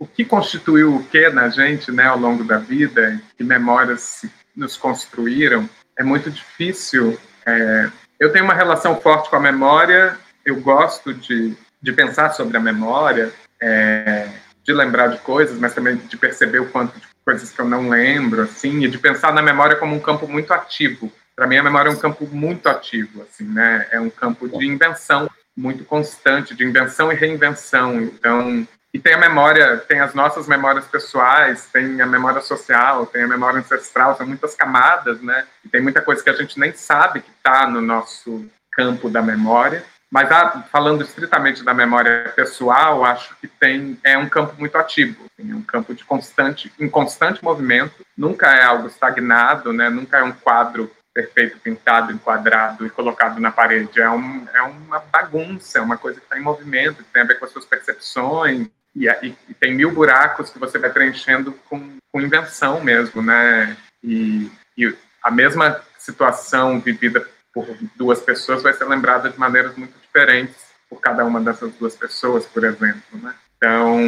o 0.03 0.05
que 0.05 0.25
constituiu 0.25 0.95
o 0.97 1.03
que 1.05 1.29
na 1.29 1.47
gente, 1.47 1.89
né, 1.89 2.05
ao 2.05 2.17
longo 2.17 2.43
da 2.43 2.57
vida, 2.57 3.21
que 3.37 3.43
memórias 3.43 4.25
nos 4.53 4.75
construíram, 4.75 5.69
é 5.97 6.03
muito 6.03 6.29
difícil. 6.29 7.17
É, 7.45 7.89
eu 8.19 8.31
tenho 8.31 8.43
uma 8.43 8.53
relação 8.53 8.99
forte 8.99 9.29
com 9.29 9.37
a 9.37 9.39
memória, 9.39 10.17
eu 10.45 10.59
gosto 10.59 11.13
de, 11.13 11.55
de 11.83 11.91
pensar 11.91 12.31
sobre 12.31 12.55
a 12.55 12.61
memória, 12.61 13.31
é, 13.61 14.29
de 14.63 14.73
lembrar 14.73 15.07
de 15.07 15.17
coisas, 15.19 15.59
mas 15.59 15.73
também 15.73 15.97
de 15.97 16.15
perceber 16.15 16.59
o 16.59 16.69
quanto 16.69 16.97
de 16.97 17.05
coisas 17.25 17.51
que 17.51 17.59
eu 17.59 17.67
não 17.67 17.89
lembro, 17.89 18.43
assim, 18.43 18.83
e 18.83 18.87
de 18.87 18.97
pensar 18.97 19.33
na 19.33 19.41
memória 19.41 19.75
como 19.75 19.93
um 19.93 19.99
campo 19.99 20.25
muito 20.25 20.53
ativo. 20.53 21.11
Para 21.35 21.45
mim, 21.45 21.57
a 21.57 21.63
memória 21.63 21.89
é 21.89 21.91
um 21.91 21.97
campo 21.97 22.25
muito 22.31 22.69
ativo, 22.69 23.23
assim, 23.23 23.43
né? 23.43 23.87
É 23.91 23.99
um 23.99 24.09
campo 24.09 24.47
de 24.47 24.65
invenção 24.65 25.29
muito 25.55 25.83
constante, 25.83 26.55
de 26.55 26.63
invenção 26.63 27.11
e 27.11 27.15
reinvenção. 27.15 28.01
Então, 28.01 28.67
e 28.93 28.99
tem 28.99 29.15
a 29.15 29.17
memória, 29.17 29.77
tem 29.77 29.99
as 29.99 30.13
nossas 30.13 30.47
memórias 30.47 30.85
pessoais, 30.85 31.67
tem 31.73 31.99
a 31.99 32.05
memória 32.05 32.41
social, 32.41 33.07
tem 33.07 33.23
a 33.23 33.27
memória 33.27 33.59
ancestral, 33.59 34.15
são 34.15 34.25
muitas 34.25 34.55
camadas, 34.55 35.19
né? 35.21 35.45
E 35.65 35.69
tem 35.69 35.81
muita 35.81 36.01
coisa 36.01 36.23
que 36.23 36.29
a 36.29 36.35
gente 36.35 36.59
nem 36.59 36.73
sabe 36.73 37.21
que 37.21 37.31
está 37.31 37.67
no 37.67 37.81
nosso 37.81 38.47
campo 38.71 39.09
da 39.09 39.21
memória. 39.21 39.83
Mas 40.13 40.31
a, 40.31 40.61
falando 40.71 41.01
estritamente 41.01 41.63
da 41.63 41.73
memória 41.73 42.31
pessoal, 42.35 43.03
acho 43.03 43.35
que 43.37 43.47
tem 43.47 43.97
é 44.03 44.15
um 44.15 44.29
campo 44.29 44.53
muito 44.59 44.77
ativo, 44.77 45.25
assim, 45.25 45.51
é 45.51 45.55
um 45.55 45.63
campo 45.63 45.91
de 45.95 46.03
constante, 46.03 46.71
em 46.79 46.87
constante 46.87 47.43
movimento. 47.43 48.05
Nunca 48.15 48.45
é 48.51 48.63
algo 48.63 48.85
estagnado, 48.85 49.73
né? 49.73 49.89
Nunca 49.89 50.19
é 50.19 50.23
um 50.23 50.31
quadro 50.31 50.91
perfeito, 51.11 51.57
pintado, 51.57 52.11
enquadrado 52.11 52.85
e 52.85 52.91
colocado 52.91 53.39
na 53.39 53.49
parede. 53.49 53.99
É, 53.99 54.07
um, 54.07 54.45
é 54.53 54.61
uma 54.61 54.99
bagunça, 54.99 55.79
é 55.79 55.81
uma 55.81 55.97
coisa 55.97 56.19
que 56.19 56.27
está 56.27 56.37
em 56.37 56.43
movimento, 56.43 57.03
que 57.03 57.11
tem 57.11 57.23
a 57.23 57.25
ver 57.25 57.39
com 57.39 57.45
as 57.45 57.51
suas 57.51 57.65
percepções, 57.65 58.67
e, 58.95 59.07
e, 59.07 59.35
e, 59.49 59.53
tem 59.55 59.73
mil 59.73 59.91
buracos 59.91 60.51
que 60.51 60.59
você 60.59 60.77
vai 60.77 60.91
preenchendo 60.91 61.53
com, 61.67 61.97
com 62.11 62.21
invenção 62.21 62.83
mesmo, 62.83 63.19
né? 63.19 63.75
E, 64.03 64.51
e, 64.77 64.95
a 65.23 65.31
mesma 65.31 65.81
situação 65.97 66.79
vivida 66.79 67.27
por 67.53 67.67
duas 67.95 68.19
pessoas 68.19 68.63
vai 68.63 68.73
ser 68.73 68.85
lembrada 68.85 69.29
de 69.29 69.39
maneiras 69.39 69.75
muito 69.75 69.93
diferentes 69.99 70.55
por 70.89 70.99
cada 70.99 71.23
uma 71.25 71.39
dessas 71.39 71.71
duas 71.73 71.95
pessoas, 71.95 72.45
por 72.45 72.63
exemplo, 72.63 73.01
né? 73.13 73.33
Então, 73.57 73.99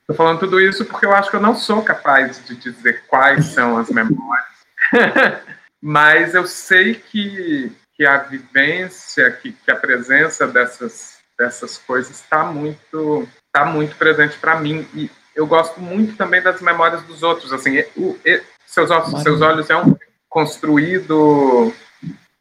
estou 0.00 0.16
falando 0.16 0.40
tudo 0.40 0.60
isso 0.60 0.84
porque 0.84 1.06
eu 1.06 1.14
acho 1.14 1.30
que 1.30 1.36
eu 1.36 1.40
não 1.40 1.54
sou 1.54 1.82
capaz 1.82 2.44
de 2.44 2.54
dizer 2.56 3.04
quais 3.06 3.46
são 3.46 3.76
as 3.76 3.90
memórias, 3.90 4.46
mas 5.82 6.34
eu 6.34 6.46
sei 6.46 6.94
que, 6.94 7.72
que 7.96 8.06
a 8.06 8.18
vivência, 8.18 9.30
que, 9.30 9.52
que 9.52 9.70
a 9.70 9.76
presença 9.76 10.46
dessas, 10.46 11.18
dessas 11.38 11.78
coisas 11.78 12.20
está 12.20 12.44
muito 12.44 13.28
está 13.54 13.64
muito 13.64 13.94
presente 13.94 14.36
para 14.38 14.58
mim 14.58 14.84
e 14.94 15.08
eu 15.34 15.46
gosto 15.46 15.80
muito 15.80 16.16
também 16.16 16.42
das 16.42 16.60
memórias 16.60 17.02
dos 17.04 17.22
outros. 17.22 17.52
Assim, 17.52 17.84
o, 17.96 18.18
seus, 18.66 18.90
olhos, 18.90 19.22
seus 19.22 19.40
olhos 19.40 19.70
é 19.70 19.76
um 19.76 19.96
construído 20.28 21.72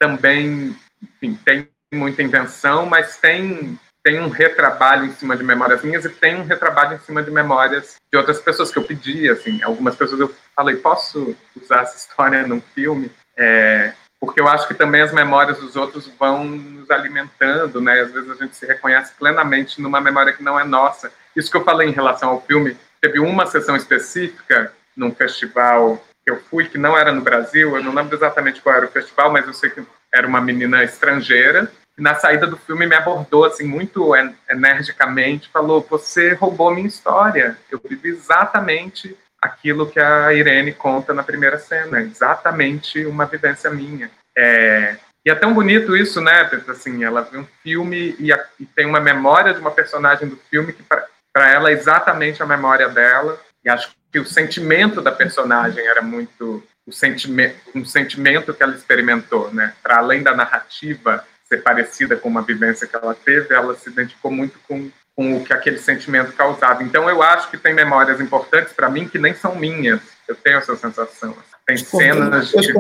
também, 0.04 0.76
enfim, 1.02 1.40
tem 1.46 1.70
muita 1.94 2.22
invenção, 2.22 2.86
mas 2.86 3.18
tem 3.18 3.80
tem 4.06 4.20
um 4.20 4.28
retrabalho 4.28 5.06
em 5.06 5.14
cima 5.14 5.38
de 5.38 5.46
memórias 5.46 5.82
minhas 5.82 6.04
e 6.04 6.10
tem 6.10 6.36
um 6.36 6.44
retrabalho 6.44 6.98
em 6.98 7.00
cima 7.00 7.24
de 7.24 7.32
memórias 7.32 7.96
de 8.12 8.18
outras 8.18 8.38
pessoas 8.42 8.70
que 8.70 8.78
eu 8.78 8.84
pedi, 8.84 9.30
assim, 9.30 9.64
algumas 9.64 9.96
pessoas 9.96 10.20
eu 10.20 10.36
falei, 10.54 10.76
posso 10.76 11.34
usar 11.56 11.84
essa 11.84 11.96
história 11.96 12.46
num 12.46 12.60
filme? 12.60 13.10
É, 13.38 13.94
porque 14.20 14.42
eu 14.42 14.48
acho 14.50 14.68
que 14.68 14.74
também 14.74 15.00
as 15.00 15.14
memórias 15.14 15.58
dos 15.58 15.78
outros 15.78 16.12
vão 16.20 16.44
nos 16.44 16.92
alimentando, 16.92 17.80
né? 17.80 18.02
Às 18.02 18.12
vezes 18.12 18.30
a 18.30 18.36
gente 18.36 18.58
se 18.58 18.66
reconhece 18.66 19.14
plenamente 19.18 19.82
numa 19.82 20.02
memória 20.02 20.34
que 20.34 20.44
não 20.44 20.60
é 20.60 20.66
nossa. 20.66 21.10
Isso 21.34 21.50
que 21.50 21.56
eu 21.56 21.64
falei 21.64 21.88
em 21.88 21.94
relação 21.94 22.28
ao 22.28 22.42
filme, 22.42 22.76
teve 23.00 23.22
uma 23.22 23.46
sessão 23.46 23.78
específica 23.78 24.74
num 24.98 25.16
festival 25.16 26.04
que 26.24 26.32
eu 26.32 26.42
fui, 26.50 26.66
que 26.66 26.78
não 26.78 26.98
era 26.98 27.12
no 27.12 27.22
Brasil, 27.22 27.76
eu 27.76 27.84
não 27.84 27.94
lembro 27.94 28.16
exatamente 28.16 28.62
qual 28.62 28.76
era 28.76 28.86
o 28.86 28.92
festival, 28.92 29.32
mas 29.32 29.46
eu 29.46 29.54
sei 29.54 29.70
que 29.70 29.84
era 30.14 30.28
uma 30.28 30.40
menina 30.40 30.84
estrangeira, 30.84 31.72
e 31.98 32.02
na 32.02 32.16
saída 32.16 32.48
do 32.48 32.58
filme 32.58 32.88
me 32.88 32.96
abordou 32.96 33.46
assim 33.46 33.66
muito 33.66 34.14
energicamente, 34.50 35.50
falou: 35.50 35.86
"Você 35.90 36.34
roubou 36.34 36.74
minha 36.74 36.88
história. 36.88 37.58
Eu 37.70 37.80
vivi 37.84 38.10
exatamente 38.10 39.16
aquilo 39.42 39.90
que 39.90 40.00
a 40.00 40.34
Irene 40.34 40.72
conta 40.72 41.14
na 41.14 41.22
primeira 41.22 41.60
cena, 41.60 42.02
exatamente 42.02 43.06
uma 43.06 43.26
vivência 43.26 43.70
minha. 43.70 44.10
É, 44.36 44.98
e 45.26 45.30
é 45.30 45.36
tão 45.36 45.54
bonito 45.54 45.96
isso, 45.96 46.20
né? 46.22 46.50
Assim, 46.68 47.04
ela 47.04 47.22
vê 47.22 47.38
um 47.38 47.48
filme 47.62 48.16
e, 48.20 48.32
a, 48.32 48.46
e 48.60 48.66
tem 48.66 48.86
uma 48.86 49.00
memória 49.00 49.54
de 49.54 49.60
uma 49.60 49.72
personagem 49.72 50.28
do 50.28 50.38
filme 50.50 50.74
que 50.74 50.84
para 50.84 51.52
ela 51.52 51.70
é 51.70 51.74
exatamente 51.74 52.42
a 52.42 52.46
memória 52.46 52.90
dela. 52.90 53.40
E 53.64 53.70
acho 53.70 53.92
que 54.12 54.20
o 54.20 54.26
sentimento 54.26 55.02
da 55.02 55.12
personagem 55.12 55.86
era 55.86 56.02
muito 56.02 56.64
o 56.86 56.92
sentimento, 56.92 57.56
um 57.74 57.86
sentimento 57.86 58.54
que 58.54 58.62
ela 58.62 58.76
experimentou, 58.76 59.54
né? 59.54 59.74
Para 59.82 59.98
além 59.98 60.22
da 60.22 60.36
narrativa 60.36 61.26
ser 61.48 61.64
parecida 61.64 62.16
com 62.16 62.30
uma 62.30 62.42
vivência 62.42 62.88
que 62.88 62.96
ela 62.96 63.16
teve, 63.16 63.54
ela 63.54 63.76
se 63.76 63.90
identificou 63.90 64.32
muito 64.32 64.60
com 64.68 64.92
com 65.16 65.38
o 65.38 65.44
que 65.44 65.54
aquele 65.54 65.78
sentimento 65.78 66.34
causava. 66.34 66.84
Então 66.84 67.10
eu 67.10 67.22
acho 67.22 67.50
que 67.50 67.58
tem 67.58 67.74
memórias 67.74 68.20
importantes 68.20 68.74
para 68.74 68.90
mim 68.90 69.08
que 69.08 69.20
nem 69.20 69.34
são 69.34 69.56
minhas. 69.56 70.02
Eu 70.28 70.36
tenho 70.36 70.58
essa 70.58 70.76
sensação. 70.76 71.36
Tem 71.66 71.78
cenas 71.78 72.50
de 72.50 72.74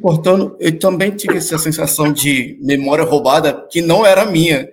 Cortando, 0.00 0.56
eu 0.60 0.78
também 0.78 1.10
tive 1.10 1.38
essa 1.38 1.58
sensação 1.58 2.12
de 2.12 2.56
memória 2.62 3.04
roubada 3.04 3.66
que 3.68 3.82
não 3.82 4.06
era 4.06 4.24
minha. 4.24 4.68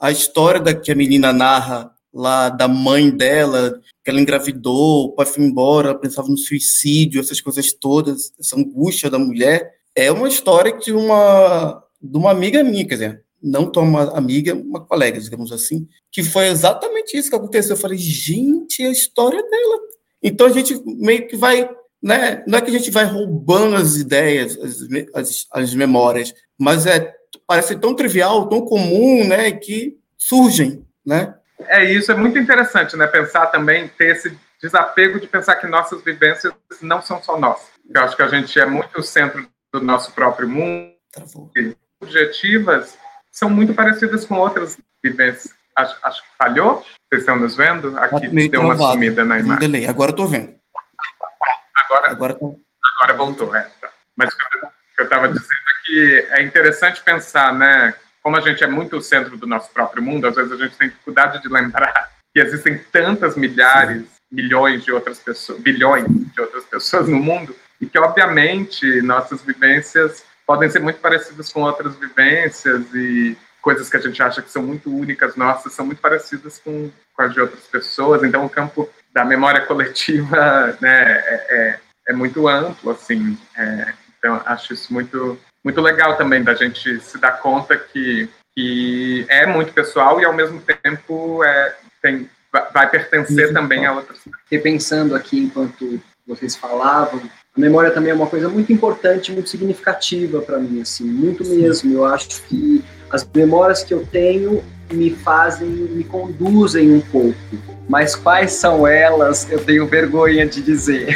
A 0.00 0.10
história 0.10 0.58
da 0.58 0.74
que 0.74 0.90
a 0.90 0.94
menina 0.94 1.32
narra 1.32 1.90
lá 2.12 2.48
da 2.48 2.68
mãe 2.68 3.10
dela, 3.10 3.80
que 4.04 4.10
ela 4.10 4.20
engravidou, 4.20 5.06
o 5.06 5.12
pai 5.12 5.26
foi 5.26 5.44
embora, 5.44 5.94
pensava 5.94 6.28
no 6.28 6.36
suicídio, 6.36 7.20
essas 7.20 7.40
coisas 7.40 7.72
todas, 7.72 8.32
essa 8.38 8.56
angústia 8.56 9.08
da 9.08 9.18
mulher, 9.18 9.74
é 9.94 10.10
uma 10.10 10.28
história 10.28 10.76
de 10.78 10.92
uma 10.92 11.82
de 12.02 12.18
uma 12.18 12.32
amiga 12.32 12.64
minha, 12.64 12.84
quer 12.84 12.94
dizer, 12.94 13.24
não 13.42 13.70
tão 13.70 13.84
uma 13.84 14.16
amiga, 14.16 14.54
uma 14.54 14.84
colega, 14.84 15.20
digamos 15.20 15.52
assim, 15.52 15.86
que 16.10 16.22
foi 16.22 16.48
exatamente 16.48 17.16
isso 17.16 17.30
que 17.30 17.36
aconteceu. 17.36 17.76
Eu 17.76 17.80
falei, 17.80 17.96
gente, 17.96 18.82
a 18.82 18.90
história 18.90 19.40
dela. 19.40 19.78
Então 20.22 20.46
a 20.46 20.50
gente 20.50 20.80
meio 20.84 21.26
que 21.26 21.36
vai, 21.36 21.68
né? 22.02 22.44
Não 22.46 22.58
é 22.58 22.60
que 22.60 22.70
a 22.70 22.78
gente 22.78 22.90
vai 22.90 23.04
roubando 23.04 23.76
as 23.76 23.96
ideias, 23.96 24.58
as, 24.58 24.78
as, 25.14 25.46
as 25.52 25.74
memórias, 25.74 26.34
mas 26.58 26.86
é 26.86 27.12
parece 27.46 27.76
tão 27.76 27.94
trivial, 27.94 28.48
tão 28.48 28.62
comum, 28.62 29.26
né? 29.26 29.50
Que 29.52 29.96
surgem, 30.16 30.84
né? 31.04 31.34
É 31.68 31.84
isso, 31.84 32.10
é 32.12 32.14
muito 32.14 32.38
interessante, 32.38 32.96
né? 32.96 33.06
Pensar 33.06 33.46
também 33.46 33.88
ter 33.88 34.16
esse 34.16 34.38
desapego 34.60 35.18
de 35.20 35.26
pensar 35.26 35.56
que 35.56 35.66
nossas 35.66 36.02
vivências 36.02 36.52
não 36.80 37.02
são 37.02 37.22
só 37.22 37.38
nossas. 37.38 37.70
Eu 37.92 38.02
acho 38.02 38.16
que 38.16 38.22
a 38.22 38.28
gente 38.28 38.58
é 38.60 38.66
muito 38.66 39.00
o 39.00 39.02
centro 39.02 39.46
do 39.72 39.80
nosso 39.80 40.12
próprio 40.12 40.48
mundo. 40.48 40.92
Objetivas 42.00 42.96
são 43.30 43.48
muito 43.48 43.74
parecidas 43.74 44.24
com 44.24 44.36
outras 44.36 44.78
vivências. 45.02 45.54
Acho, 45.76 45.96
acho 46.02 46.22
que 46.22 46.28
falhou. 46.38 46.84
Vocês 47.08 47.22
estão 47.22 47.36
nos 47.36 47.56
vendo? 47.56 47.96
Aqui 47.98 48.28
Meio 48.28 48.50
deu 48.50 48.60
uma 48.60 48.74
travado. 48.74 48.92
sumida 48.94 49.24
na 49.24 49.36
Um 49.36 49.38
imagem. 49.38 49.58
delay. 49.70 49.86
Agora 49.86 50.10
eu 50.10 50.16
tô 50.16 50.26
vendo. 50.26 50.54
Agora, 51.76 52.10
Agora 52.10 52.34
tô... 52.34 52.58
agora 53.00 53.16
voltou, 53.16 53.54
é. 53.56 53.62
tá. 53.80 53.90
Mas 54.16 54.32
o 54.32 54.36
que 54.36 55.00
eu 55.00 55.04
estava 55.04 55.28
dizendo 55.28 55.48
é 55.50 55.86
que 55.86 56.26
é 56.32 56.42
interessante 56.42 57.02
pensar, 57.02 57.52
né? 57.54 57.94
Como 58.22 58.36
a 58.36 58.40
gente 58.40 58.62
é 58.62 58.66
muito 58.66 58.96
o 58.96 59.02
centro 59.02 59.36
do 59.36 59.46
nosso 59.46 59.70
próprio 59.72 60.02
mundo, 60.02 60.26
às 60.26 60.36
vezes 60.36 60.52
a 60.52 60.56
gente 60.56 60.76
tem 60.76 60.88
dificuldade 60.88 61.42
de 61.42 61.48
lembrar 61.48 62.10
que 62.32 62.40
existem 62.40 62.78
tantas 62.90 63.36
milhares, 63.36 64.04
milhões 64.30 64.84
de 64.84 64.92
outras 64.92 65.18
pessoas, 65.18 65.60
bilhões 65.60 66.06
de 66.06 66.40
outras 66.40 66.64
pessoas 66.64 67.08
no 67.08 67.18
mundo, 67.18 67.54
e 67.80 67.86
que, 67.86 67.98
obviamente, 67.98 69.02
nossas 69.02 69.42
vivências 69.42 70.24
podem 70.46 70.70
ser 70.70 70.80
muito 70.80 71.00
parecidas 71.00 71.52
com 71.52 71.62
outras 71.62 71.96
vivências 71.96 72.82
e 72.94 73.36
coisas 73.60 73.88
que 73.88 73.96
a 73.96 74.00
gente 74.00 74.20
acha 74.22 74.42
que 74.42 74.50
são 74.50 74.62
muito 74.62 74.94
únicas 74.94 75.36
nossas 75.36 75.72
são 75.72 75.86
muito 75.86 76.00
parecidas 76.00 76.58
com, 76.58 76.90
com 77.14 77.22
as 77.22 77.32
de 77.32 77.40
outras 77.40 77.64
pessoas. 77.66 78.22
Então, 78.22 78.44
o 78.44 78.50
campo 78.50 78.88
da 79.12 79.24
memória 79.24 79.60
coletiva 79.66 80.76
né, 80.80 81.12
é, 81.12 81.46
é, 81.50 81.80
é 82.08 82.12
muito 82.12 82.48
amplo, 82.48 82.90
assim. 82.90 83.38
É, 83.56 83.92
então, 84.18 84.40
acho 84.46 84.72
isso 84.72 84.92
muito, 84.92 85.38
muito 85.64 85.80
legal 85.80 86.16
também 86.16 86.42
da 86.42 86.54
gente 86.54 87.00
se 87.00 87.18
dar 87.18 87.32
conta 87.32 87.76
que, 87.76 88.28
que 88.54 89.24
é 89.28 89.46
muito 89.46 89.72
pessoal 89.72 90.20
e, 90.20 90.24
ao 90.24 90.32
mesmo 90.32 90.60
tempo, 90.60 91.42
é, 91.44 91.74
tem, 92.00 92.28
vai- 92.72 92.90
pertencer 92.90 93.52
também 93.52 93.86
a 93.86 93.92
outras 93.92 94.18
repensando 94.50 95.14
aqui 95.14 95.38
enquanto 95.38 96.00
vocês 96.26 96.54
falavam, 96.54 97.20
a 97.56 97.60
memória 97.60 97.90
também 97.90 98.10
é 98.10 98.14
uma 98.14 98.26
coisa 98.26 98.48
muito 98.48 98.72
importante, 98.72 99.30
muito 99.32 99.50
significativa 99.50 100.40
para 100.40 100.58
mim, 100.58 100.80
assim, 100.80 101.04
muito 101.04 101.44
mesmo. 101.46 101.92
Eu 101.92 102.04
acho 102.06 102.42
que 102.44 102.82
as 103.10 103.28
memórias 103.34 103.84
que 103.84 103.92
eu 103.92 104.06
tenho 104.06 104.64
me 104.90 105.10
fazem, 105.10 105.68
me 105.68 106.04
conduzem 106.04 106.92
um 106.92 107.00
pouco. 107.00 107.36
Mas 107.88 108.14
quais 108.14 108.52
são 108.52 108.86
elas? 108.86 109.50
Eu 109.50 109.62
tenho 109.62 109.86
vergonha 109.86 110.46
de 110.46 110.62
dizer. 110.62 111.08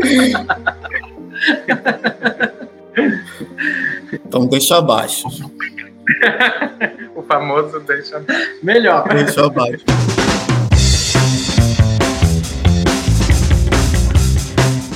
Então 4.30 4.46
deixa 4.46 4.76
abaixo. 4.76 5.26
o 7.16 7.22
famoso 7.22 7.80
deixa. 7.80 8.24
Melhor. 8.62 9.08
Deixa 9.08 9.44
abaixo. 9.44 9.84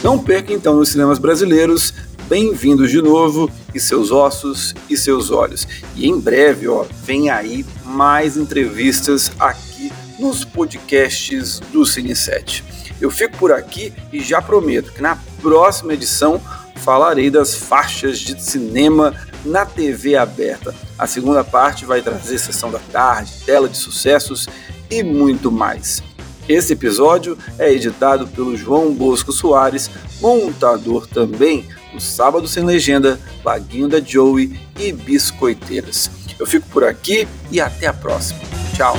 Não 0.05 0.21
perca 0.21 0.53
então 0.53 0.77
nos 0.77 0.91
cinemas 0.91 1.19
brasileiros. 1.19 1.93
Bem-vindos 2.29 2.93
de 2.93 3.03
novo 3.03 3.51
e 3.75 3.81
seus 3.81 4.13
ossos 4.13 4.73
e 4.89 4.97
seus 4.97 5.33
olhos. 5.33 5.67
E 5.97 6.09
em 6.09 6.21
breve, 6.21 6.69
ó, 6.69 6.85
vem 7.03 7.29
aí 7.29 7.67
mais 7.85 8.37
entrevistas 8.37 9.33
aqui 9.41 9.93
nos 10.17 10.45
podcasts 10.45 11.59
do 11.73 11.85
Cine 11.85 12.15
7. 12.15 12.63
Eu 13.01 13.11
fico 13.11 13.37
por 13.37 13.51
aqui 13.51 13.93
e 14.13 14.21
já 14.21 14.41
prometo 14.41 14.93
que 14.93 15.03
na 15.03 15.19
próxima 15.43 15.93
edição 15.93 16.41
falarei 16.77 17.31
das 17.31 17.55
faixas 17.55 18.19
de 18.19 18.41
cinema 18.43 19.15
na 19.45 19.65
TV 19.67 20.17
aberta. 20.17 20.75
A 20.99 21.07
segunda 21.07 21.45
parte 21.45 21.85
vai 21.85 22.03
trazer 22.03 22.39
sessão 22.39 22.71
da 22.71 22.79
tarde, 22.79 23.33
tela 23.45 23.69
de 23.69 23.77
sucessos 23.77 24.47
e 24.91 25.03
muito 25.03 25.51
mais. 25.51 26.03
Esse 26.49 26.75
episódio 26.75 27.39
é 27.59 27.73
editado 27.73 28.27
pelo 28.27 28.57
João 28.57 28.93
Bosco 28.93 29.33
Soares, 29.33 29.91
montador 30.21 31.07
também 31.07 31.67
do 31.93 32.01
Sábado 32.01 32.47
Sem 32.47 32.65
Legenda, 32.65 33.19
Laguinho 33.45 33.89
da 33.89 34.01
Joey 34.01 34.59
e 34.79 34.93
Biscoiteiras. 34.93 36.11
Eu 36.39 36.47
fico 36.47 36.69
por 36.69 36.85
aqui 36.85 37.27
e 37.51 37.61
até 37.61 37.87
a 37.87 37.95
próxima. 37.95 38.41
Tchau! 38.77 38.97